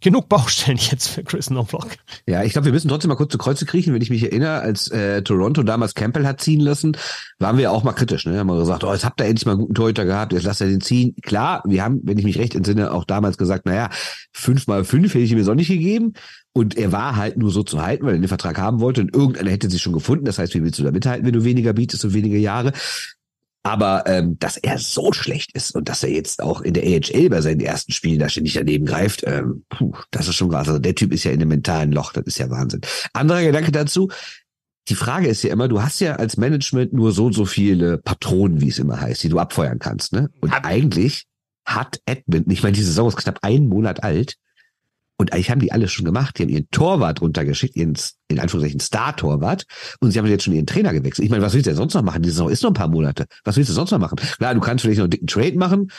[0.00, 1.86] genug Baustellen jetzt für Chris Knobloch.
[2.26, 3.94] Ja, ich glaube, wir müssen trotzdem mal kurz zu Kreuze kriechen.
[3.94, 6.96] Wenn ich mich erinnere, als äh, Toronto damals Campbell hat ziehen lassen,
[7.38, 8.26] waren wir auch mal kritisch.
[8.26, 8.36] Ne?
[8.40, 10.60] Haben wir gesagt, oh, jetzt habt ihr endlich mal einen guten Torhüter gehabt, jetzt lasst
[10.62, 11.14] ihr den ziehen.
[11.22, 13.88] Klar, wir haben, wenn ich mich recht entsinne, auch damals gesagt, naja,
[14.32, 16.14] fünf mal fünf hätte ich ihm jetzt auch nicht gegeben.
[16.52, 19.14] Und er war halt nur so zu halten, weil er den Vertrag haben wollte und
[19.14, 20.24] irgendeiner hätte sich schon gefunden.
[20.24, 22.72] Das heißt, wie willst du da mithalten, wenn du weniger bietest und weniger Jahre?
[23.62, 27.28] Aber ähm, dass er so schlecht ist und dass er jetzt auch in der AHL
[27.28, 30.68] bei seinen ersten Spielen da ständig daneben greift, ähm, puh, das ist schon krass.
[30.68, 32.80] Also der Typ ist ja in einem mentalen Loch, das ist ja Wahnsinn.
[33.12, 34.10] Anderer Gedanke dazu,
[34.88, 37.98] die Frage ist ja immer, du hast ja als Management nur so und so viele
[37.98, 40.12] Patronen, wie es immer heißt, die du abfeuern kannst.
[40.12, 40.30] Ne?
[40.40, 41.26] Und Hab eigentlich
[41.66, 44.36] hat Edmund, ich meine, die Saison ist knapp einen Monat alt,
[45.20, 46.38] und eigentlich haben die alle schon gemacht.
[46.38, 47.92] Die haben ihren Torwart runtergeschickt, ihren,
[48.28, 49.66] in Anführungszeichen, Star-Torwart.
[50.00, 51.26] Und sie haben jetzt schon ihren Trainer gewechselt.
[51.26, 52.22] Ich meine, was willst du denn sonst noch machen?
[52.22, 53.26] Die Saison ist noch ein paar Monate.
[53.44, 54.16] Was willst du sonst noch machen?
[54.16, 55.90] Klar, du kannst vielleicht noch einen dicken Trade machen.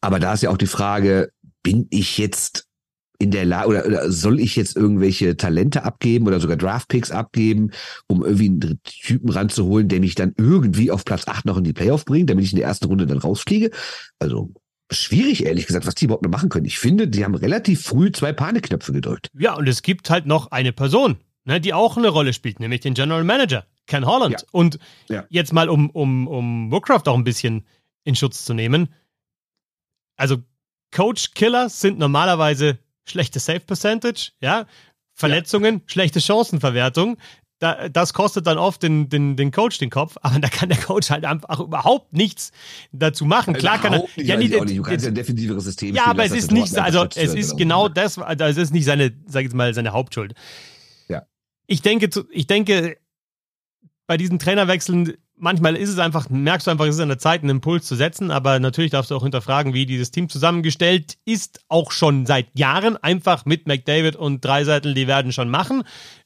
[0.00, 1.30] Aber da ist ja auch die Frage,
[1.62, 2.64] bin ich jetzt
[3.20, 7.70] in der Lage, oder, oder soll ich jetzt irgendwelche Talente abgeben oder sogar Draftpicks abgeben,
[8.08, 11.72] um irgendwie einen Typen ranzuholen, der mich dann irgendwie auf Platz 8 noch in die
[11.72, 13.70] Playoff bringt, damit ich in der ersten Runde dann rausfliege?
[14.18, 14.52] Also
[14.90, 16.66] schwierig, ehrlich gesagt, was die überhaupt noch machen können.
[16.66, 19.28] Ich finde, die haben relativ früh zwei Panikknöpfe gedrückt.
[19.34, 22.80] Ja, und es gibt halt noch eine Person, ne, die auch eine Rolle spielt, nämlich
[22.80, 24.40] den General Manager, Ken Holland.
[24.40, 24.46] Ja.
[24.52, 24.78] Und
[25.08, 25.24] ja.
[25.28, 27.66] jetzt mal, um, um, um Woodcraft auch ein bisschen
[28.04, 28.88] in Schutz zu nehmen.
[30.16, 30.38] Also,
[30.92, 34.66] Coach-Killer sind normalerweise schlechte Save-Percentage, ja,
[35.12, 35.80] Verletzungen, ja.
[35.86, 37.16] schlechte Chancenverwertung
[37.64, 40.76] da, das kostet dann oft den, den, den Coach den Kopf, aber da kann der
[40.76, 42.52] Coach halt einfach überhaupt nichts
[42.92, 43.54] dazu machen.
[43.54, 44.02] Klar kann er.
[44.02, 46.76] Nicht, ja, nicht, du kannst ja ein defensiveres System Ja, spielen, aber es ist nicht,
[46.76, 49.92] also es ist genau das, also es ist nicht seine, sag ich jetzt mal, seine
[49.92, 50.34] Hauptschuld.
[51.08, 51.22] Ja.
[51.66, 52.98] Ich denke, ich denke,
[54.06, 57.42] bei diesen Trainerwechseln, manchmal ist es einfach, merkst du einfach, es ist an der Zeit,
[57.42, 61.60] einen Impuls zu setzen, aber natürlich darfst du auch hinterfragen, wie dieses Team zusammengestellt ist,
[61.68, 65.84] auch schon seit Jahren, einfach mit McDavid und Dreiseitel, die werden schon machen.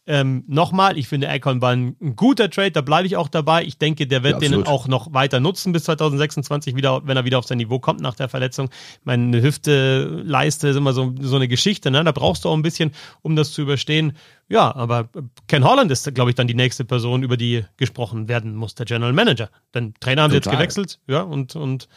[0.09, 3.63] Ähm, Nochmal, ich finde Econ war ein, guter Trade, da bleibe ich auch dabei.
[3.65, 7.27] Ich denke, der wird ja, den auch noch weiter nutzen bis 2026, wieder, wenn er
[7.27, 8.71] wieder auf sein Niveau kommt nach der Verletzung.
[9.05, 12.03] Meine Hüfte, Leiste ist immer so, so eine Geschichte, ne?
[12.05, 14.15] Da brauchst du auch ein bisschen, um das zu überstehen.
[14.49, 15.11] Ja, aber
[15.47, 18.87] Ken Holland ist, glaube ich, dann die nächste Person, über die gesprochen werden muss, der
[18.87, 19.51] General Manager.
[19.75, 20.43] Denn Trainer haben Total.
[20.43, 21.89] sie jetzt gewechselt, ja, und, und,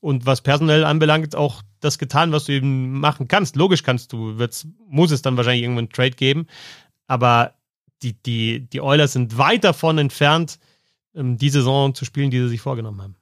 [0.00, 3.56] und was personell anbelangt, auch das getan, was du eben machen kannst.
[3.56, 6.46] Logisch kannst du, wird's, muss es dann wahrscheinlich irgendwann einen Trade geben.
[7.06, 7.54] Aber
[8.02, 10.58] die, die, die Oilers sind weit davon entfernt,
[11.14, 13.16] ähm, die Saison zu spielen, die sie sich vorgenommen haben.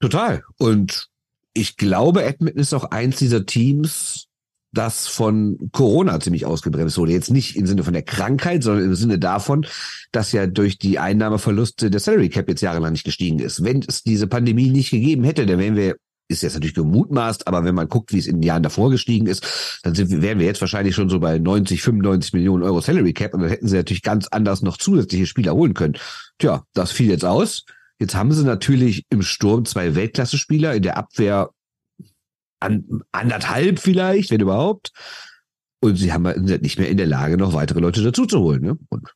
[0.00, 0.42] Total.
[0.58, 1.08] Und
[1.52, 4.28] ich glaube, Edmonton ist auch eins dieser Teams,
[4.72, 7.12] das von Corona ziemlich ausgebremst wurde.
[7.12, 9.66] Jetzt nicht im Sinne von der Krankheit, sondern im Sinne davon,
[10.12, 13.64] dass ja durch die Einnahmeverluste der Salary Cap jetzt jahrelang nicht gestiegen ist.
[13.64, 15.96] Wenn es diese Pandemie nicht gegeben hätte, dann wären wir
[16.30, 19.26] ist jetzt natürlich gemutmaßt, aber wenn man guckt, wie es in den Jahren davor gestiegen
[19.26, 23.12] ist, dann sind, wären wir jetzt wahrscheinlich schon so bei 90, 95 Millionen Euro Salary
[23.12, 25.96] Cap und dann hätten sie natürlich ganz anders noch zusätzliche Spieler holen können.
[26.38, 27.64] Tja, das fiel jetzt aus.
[27.98, 31.50] Jetzt haben sie natürlich im Sturm zwei Weltklasse-Spieler, in der Abwehr
[32.60, 34.92] an, anderthalb vielleicht, wenn überhaupt.
[35.80, 38.62] Und sie haben halt nicht mehr in der Lage, noch weitere Leute dazu zu holen.
[38.62, 38.78] Ne?
[38.90, 39.08] Und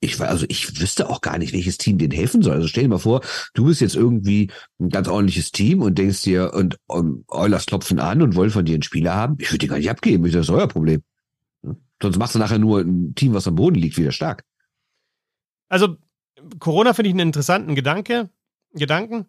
[0.00, 2.54] ich also ich wüsste auch gar nicht, welches Team denen helfen soll.
[2.54, 3.20] Also stell dir mal vor,
[3.54, 4.50] du bist jetzt irgendwie
[4.80, 8.64] ein ganz ordentliches Team und denkst dir, und um, Eulers klopfen an und wollen von
[8.64, 9.36] dir einen Spieler haben.
[9.38, 11.02] Ich würde die gar nicht abgeben, das ist euer Problem.
[12.02, 14.44] Sonst machst du nachher nur ein Team, was am Boden liegt, wieder stark.
[15.68, 15.96] Also
[16.58, 18.28] Corona finde ich einen interessanten Gedanke,
[18.74, 19.26] Gedanken.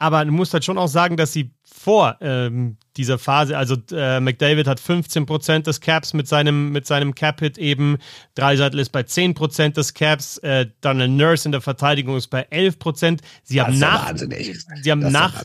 [0.00, 4.20] Aber du musst halt schon auch sagen, dass sie vor ähm, dieser Phase, also äh,
[4.20, 7.98] McDavid hat 15% des Caps mit seinem, mit seinem Cap-Hit eben,
[8.36, 12.48] Dreiseitel ist bei 10% des Caps, äh, dann ein Nurse in der Verteidigung ist bei
[12.48, 13.20] 11%.
[13.42, 15.44] Sie haben nach, sie haben nach,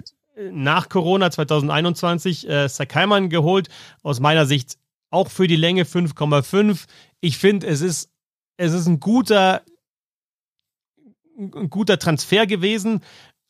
[0.52, 3.70] nach Corona 2021 äh, Sakaiman geholt.
[4.04, 4.78] Aus meiner Sicht
[5.10, 6.86] auch für die Länge 5,5.
[7.22, 8.12] Ich finde, es ist,
[8.58, 9.64] es ist ein guter,
[11.38, 13.02] ein guter Transfer gewesen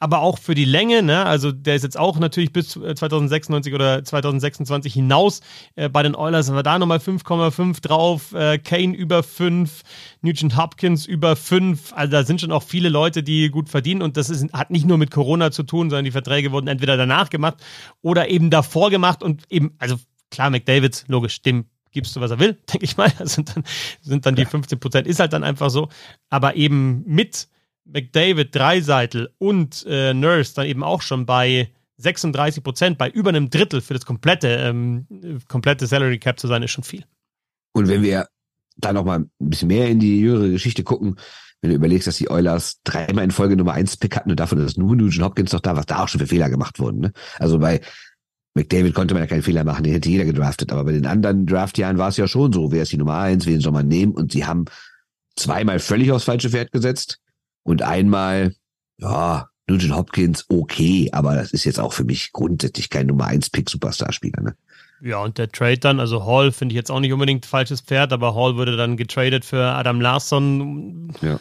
[0.03, 1.25] aber auch für die Länge, ne?
[1.25, 5.39] also der ist jetzt auch natürlich bis 2096 äh, oder 2026 hinaus.
[5.75, 9.81] Äh, bei den Oilers, haben wir da nochmal 5,5 drauf, äh, Kane über 5,
[10.21, 14.01] Nugent Hopkins über 5, also da sind schon auch viele Leute, die gut verdienen.
[14.01, 16.97] Und das ist, hat nicht nur mit Corona zu tun, sondern die Verträge wurden entweder
[16.97, 17.63] danach gemacht
[18.01, 19.23] oder eben davor gemacht.
[19.23, 19.95] Und eben, also
[20.31, 23.63] klar, McDavid, logisch, dem gibst du, was er will, denke ich mal, das sind dann,
[24.01, 25.87] sind dann die 15 Prozent, ist halt dann einfach so,
[26.29, 27.47] aber eben mit
[27.85, 33.49] McDavid, Dreiseitel und äh, Nurse dann eben auch schon bei 36 Prozent, bei über einem
[33.49, 35.07] Drittel für das komplette, ähm,
[35.47, 37.05] komplette Salary Cap zu sein, ist schon viel.
[37.73, 38.27] Und wenn wir
[38.77, 41.17] da nochmal ein bisschen mehr in die jüngere Geschichte gucken,
[41.61, 44.57] wenn du überlegst, dass die Oilers dreimal in Folge Nummer eins Pick hatten und davon
[44.59, 46.99] ist nur Nugent Hopkins noch da, was da auch schon für Fehler gemacht wurden.
[46.99, 47.13] Ne?
[47.39, 47.79] Also bei
[48.53, 50.71] McDavid konnte man ja keinen Fehler machen, den hätte jeder gedraftet.
[50.71, 53.45] Aber bei den anderen Draftjahren war es ja schon so, wer ist die Nummer eins,
[53.45, 54.11] wen soll man nehmen?
[54.11, 54.65] Und sie haben
[55.35, 57.22] zweimal völlig aufs falsche Pferd gesetzt
[57.63, 58.55] und einmal,
[58.97, 63.49] ja, Nugent Hopkins okay, aber das ist jetzt auch für mich grundsätzlich kein Nummer eins
[63.49, 64.41] Pick Superstar-Spieler.
[64.41, 64.55] Ne?
[65.01, 68.13] Ja, und der Trade dann, also Hall finde ich jetzt auch nicht unbedingt falsches Pferd,
[68.13, 71.13] aber Hall wurde dann getradet für Adam Larsson.
[71.21, 71.39] Ja.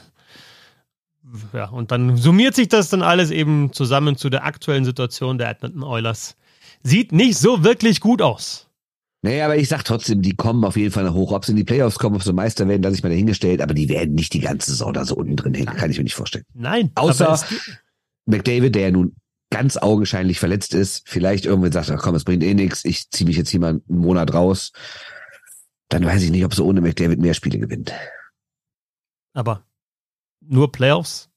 [1.52, 5.48] Ja, und dann summiert sich das dann alles eben zusammen zu der aktuellen Situation der
[5.48, 6.36] Edmonton Oilers.
[6.82, 8.68] Sieht nicht so wirklich gut aus.
[9.24, 11.30] Nee, aber ich sag trotzdem, die kommen auf jeden Fall nach hoch.
[11.30, 13.72] Ob sie in die Playoffs kommen, ob sie Meister werden, lasse ich mal dahingestellt, aber
[13.72, 16.16] die werden nicht die ganze Saison da so unten drin hängen, kann ich mir nicht
[16.16, 16.44] vorstellen.
[16.54, 16.90] Nein.
[16.96, 17.40] Außer
[18.26, 19.14] McDavid, der ja nun
[19.50, 23.28] ganz augenscheinlich verletzt ist, vielleicht irgendwann sagt, ach komm, es bringt eh nichts, ich ziehe
[23.28, 24.72] mich jetzt hier mal einen Monat raus,
[25.88, 27.92] dann weiß ich nicht, ob sie ohne McDavid mehr Spiele gewinnt.
[29.34, 29.66] Aber
[30.40, 31.30] nur Playoffs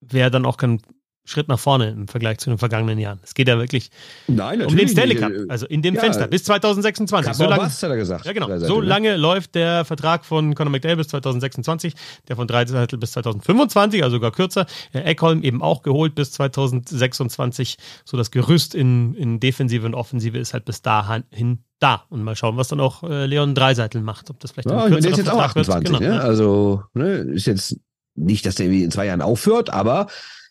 [0.00, 0.80] wäre dann auch kein
[1.28, 3.20] Schritt nach vorne im Vergleich zu den vergangenen Jahren.
[3.22, 3.90] Es geht ja wirklich
[4.26, 6.00] Nein, um den Stanley Cup, also in dem Ja.
[6.00, 7.34] Fenster bis 2026.
[7.34, 8.24] So lange, hat er gesagt.
[8.24, 8.58] ja, genau.
[8.58, 8.86] So ne?
[8.86, 11.94] lange läuft der Vertrag von Conor McDavid bis 2026,
[12.28, 14.66] der von Dreisettel bis 2025, also sogar kürzer.
[14.92, 17.76] Eckholm eben auch geholt bis 2026.
[18.04, 22.04] So das Gerüst in, in Defensive und Offensive ist halt bis dahin da.
[22.08, 24.30] Und mal schauen, was dann auch äh, Leon Dreiseitel macht.
[24.30, 25.68] Ob das vielleicht Ja, ein kürzerer ist jetzt auch Vertrag wird.
[25.68, 26.20] 28, Genau, ne?
[26.20, 27.76] Also, ne, ist jetzt
[28.14, 30.08] nicht, dass der irgendwie in zwei Jahren aufhört, aber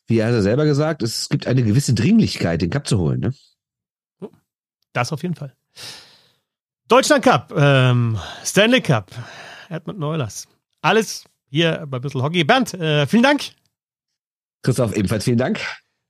[0.07, 3.33] wie er er selber gesagt, es gibt eine gewisse Dringlichkeit, den Cup zu holen, ne?
[4.93, 5.55] Das auf jeden Fall.
[6.87, 9.11] Deutschland Cup, ähm, Stanley Cup,
[9.69, 10.47] Edmund Neulers.
[10.81, 12.43] Alles hier bei Bissl Hockey.
[12.43, 13.51] Bernd, äh, vielen Dank.
[14.63, 15.59] Christoph, ebenfalls vielen Dank.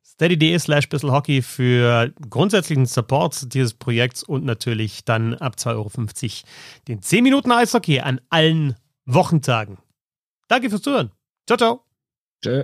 [0.05, 5.89] steady.de slash Bissl Hockey für grundsätzlichen Support dieses Projekts und natürlich dann ab 2,50 Euro
[6.87, 8.75] den 10 Minuten Eishockey an allen
[9.05, 9.77] Wochentagen.
[10.47, 11.11] Danke fürs Zuhören.
[11.47, 11.83] Ciao, ciao.
[12.43, 12.63] Tschö.